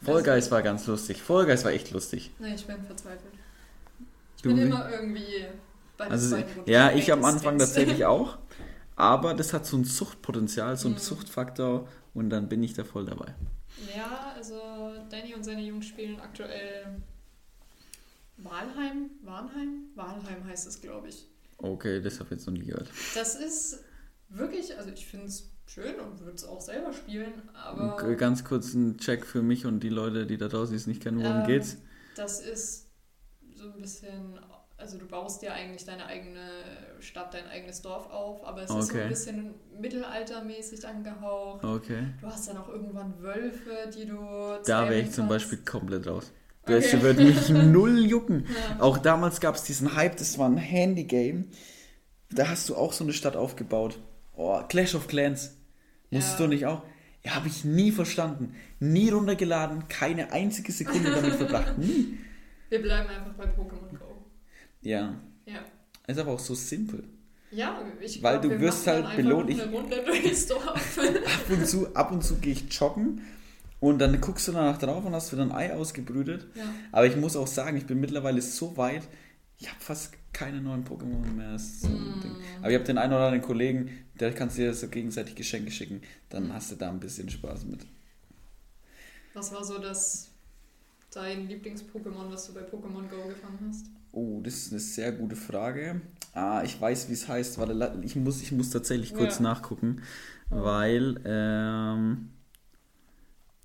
[0.04, 1.22] Fall Also- Guys war ganz lustig.
[1.22, 2.30] Fall Guys war echt lustig.
[2.38, 3.32] Nee, ich bin verzweifelt.
[4.36, 5.46] Ich Du bin immer irgendwie
[5.96, 6.36] bei Also,
[6.66, 8.38] ja, ich am Anfang tatsächlich auch.
[8.96, 10.98] Aber das hat so ein Suchtpotenzial, so ein Mhm.
[10.98, 13.34] Suchtfaktor und dann bin ich da voll dabei.
[13.76, 14.54] Ja, also
[15.10, 17.02] Danny und seine Jungs spielen aktuell
[18.38, 19.90] Walheim, Warnheim?
[19.94, 21.26] Walheim heißt es, glaube ich.
[21.58, 22.90] Okay, das habe ich jetzt noch nie gehört.
[23.14, 23.80] Das ist
[24.28, 28.44] wirklich, also ich finde es schön und würde es auch selber spielen, aber Okay, Ganz
[28.44, 31.38] kurz ein Check für mich und die Leute, die da draußen es nicht kennen, worum
[31.38, 31.76] Ähm, geht's?
[32.14, 32.88] das ist
[33.54, 34.38] so ein bisschen,
[34.78, 36.40] also du baust dir eigentlich deine eigene
[37.00, 39.02] Stadt, dein eigenes Dorf auf, aber es ist so Okay.
[39.04, 41.64] ein bisschen mittelaltermäßig angehaucht.
[41.64, 42.08] Okay.
[42.20, 44.16] Du hast dann auch irgendwann Wölfe, die du
[44.66, 45.28] Da wäre ich zum.
[45.28, 46.32] Beispiel komplett raus.
[46.62, 46.80] Okay.
[46.80, 48.46] Das würde mich null jucken.
[48.48, 48.80] Ja.
[48.82, 51.48] Auch damals gab es diesen Hype, das war ein Handy-Game.
[52.30, 54.00] Da hast du auch so eine Stadt aufgebaut.
[54.34, 55.56] Oh, Clash of Clans.
[56.10, 56.44] Musstest Ja.
[56.46, 56.82] du nicht auch?
[57.24, 58.54] Ja, habe ich nie verstanden.
[58.78, 61.78] Nie runtergeladen, keine einzige Sekunde damit verbracht.
[61.78, 62.18] Nie.
[62.68, 64.05] Wir bleiben einfach bei Pokémon Go.
[64.86, 65.14] Ja,
[65.46, 65.60] Ja.
[66.06, 67.04] ist aber auch so simpel.
[67.50, 69.50] Ja, ich Weil glaub, du wir wirst halt belohnt.
[70.48, 70.98] Dorf.
[70.98, 73.22] Ab und zu, ab und zu gehe ich joggen
[73.80, 76.46] und dann guckst du danach drauf und hast wieder ein Ei ausgebrütet.
[76.54, 76.64] ja.
[76.92, 79.02] Aber ich muss auch sagen, ich bin mittlerweile so weit,
[79.58, 81.58] ich habe fast keine neuen Pokémon mehr.
[81.58, 82.36] So Mm.
[82.60, 86.02] Aber ich habe den einen oder anderen Kollegen, der kannst dir so gegenseitig Geschenke schicken.
[86.28, 86.52] Dann Mm.
[86.52, 87.80] hast du da ein bisschen Spaß mit.
[89.34, 90.28] Was war so das
[91.12, 93.86] dein Lieblings-Pokémon, was du bei Pokémon Go gefangen hast?
[94.18, 96.00] Oh, das ist eine sehr gute Frage.
[96.32, 97.58] Ah, ich weiß, wie es heißt.
[97.58, 99.42] Warte, ich muss, ich muss tatsächlich kurz Ja.
[99.42, 100.00] nachgucken,
[100.50, 100.62] Oh.
[100.62, 102.30] weil ähm,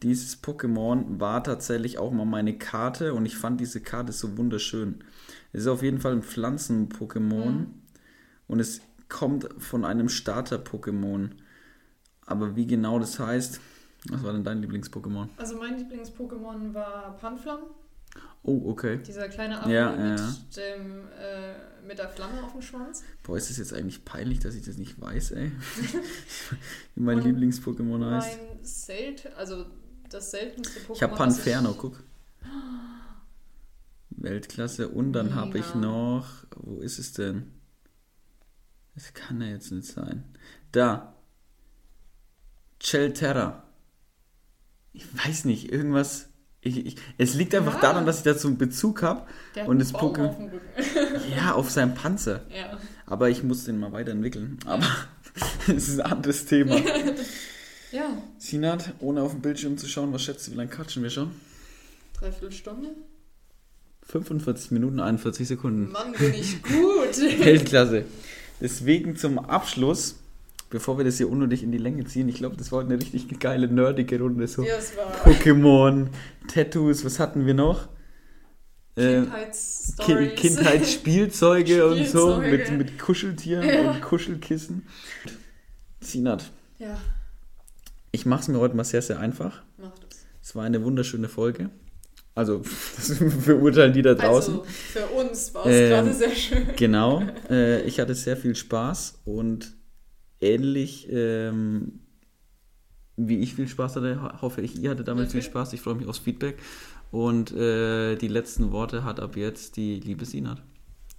[0.04, 5.04] dieses Pokémon war tatsächlich auch mal meine Karte und ich fand diese Karte so wunderschön.
[5.54, 7.74] Es ist auf jeden Fall ein Pflanzen-Pokémon Mhm.
[8.50, 11.30] und es kommt von einem Starter-Pokémon.
[12.26, 13.62] Aber wie genau das heißt,
[14.10, 15.30] was war denn dein Lieblings-Pokémon?
[15.38, 17.60] Also mein Lieblings-Pokémon war Panflam,
[18.44, 18.98] Oh, okay.
[19.06, 20.36] dieser kleine Affe Ja, mit, ja.
[20.56, 23.04] Dem, äh, mit der Flamme auf dem Schwanz.
[23.24, 25.52] Boah, ist es jetzt eigentlich peinlich, dass ich das nicht weiß, ey?
[26.96, 28.38] wie mein Lieblings-Pokémon heißt.
[28.38, 29.66] Mein Sel also
[30.10, 30.96] das seltenste Pokémon.
[30.96, 32.04] Ich habe das Panferno, guck.
[34.10, 34.90] Weltklasse.
[34.90, 36.28] Und dann habe ich noch.
[36.56, 37.52] Wo ist es denn?
[38.96, 40.24] Das kann ja jetzt nicht sein.
[40.72, 41.16] Da.
[42.80, 43.64] Chelterra.
[44.94, 46.31] Ich weiß nicht, irgendwas.
[46.64, 47.82] Ich, ich, es liegt einfach Ja.
[47.82, 49.26] daran, dass ich dazu einen Bezug habe.
[49.66, 50.68] Und das Baum Poké- auf dem Rücken.
[51.36, 52.42] Ja, auf seinem Panzer.
[52.56, 52.78] ja.
[53.08, 54.58] Aber ich muss den mal weiterentwickeln.
[54.66, 54.86] Aber
[55.68, 56.78] es ist ein anderes Thema.
[57.92, 58.06] ja,
[58.38, 61.32] Sinat, ohne auf den Bildschirm zu schauen, was schätzt du, wie lange quatschen wir schon?
[62.14, 62.90] dreiviertel Stunde.
[64.04, 65.92] 45 Minuten, 41 Sekunden.
[65.92, 67.18] Mann, bin ich gut.
[67.40, 68.06] Weltklasse.
[68.60, 70.18] Deswegen zum Abschluss,
[70.72, 73.40] bevor wir das hier unnötig in die Länge ziehen, ich glaube, das war eine richtig
[73.40, 74.48] geile, nerdige Runde.
[74.48, 76.08] So ja, es war Pokémon,
[76.52, 77.88] Tattoos, was hatten wir noch?
[78.96, 80.30] Äh, Kindheitsstories.
[80.36, 82.78] Ki Kindheitsspielzeuge und so mit, Spielzeuge.
[82.78, 83.92] mit Kuscheltieren Ja.
[83.92, 84.88] und Kuschelkissen.
[86.02, 86.98] Sinat, Ja,
[88.12, 89.62] ich mache es mir heute mal sehr, sehr einfach.
[89.78, 90.26] macht es.
[90.42, 91.70] Es war eine wunderschöne Folge.
[92.34, 92.60] Also,
[92.96, 93.14] das
[93.44, 94.56] verurteilen die da draußen.
[94.56, 96.68] Also, für uns war es Ähm, gerade sehr schön.
[96.76, 99.74] Genau, äh, ich hatte sehr viel Spaß und
[100.42, 102.00] ähnlich ähm,
[103.18, 105.50] wie ich viel Spaß hatte, ho- hoffe ich, ihr hattet damit viel Okay.
[105.50, 105.74] Spaß.
[105.74, 106.58] Ich freue mich aufs Feedback.
[107.12, 110.62] Und äh, die letzten Worte hat ab jetzt die liebe Sinat.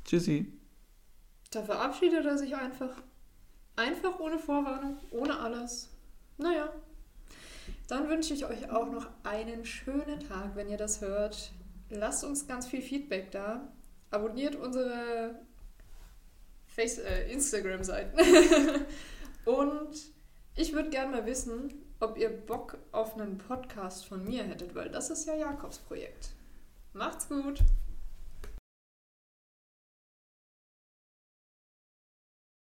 [0.04, 0.52] Tschüssi.
[1.50, 2.90] Da verabschiedet er sich einfach.
[3.76, 5.90] Einfach ohne Vorwarnung, ohne alles.
[6.38, 6.72] Naja.
[7.88, 11.52] Dann wünsche ich euch auch noch einen schönen Tag, wenn ihr das hört.
[11.90, 13.70] Lasst uns ganz viel Feedback da.
[14.10, 15.38] Abonniert unsere
[16.74, 18.18] Face äh, Instagram-Seiten.
[19.44, 20.12] Und
[20.56, 24.88] ich würde gerne mal wissen, ob ihr Bock auf einen Podcast von mir hättet, weil
[24.88, 26.30] das ist ja Jakobs Projekt.
[26.92, 27.60] Macht's gut!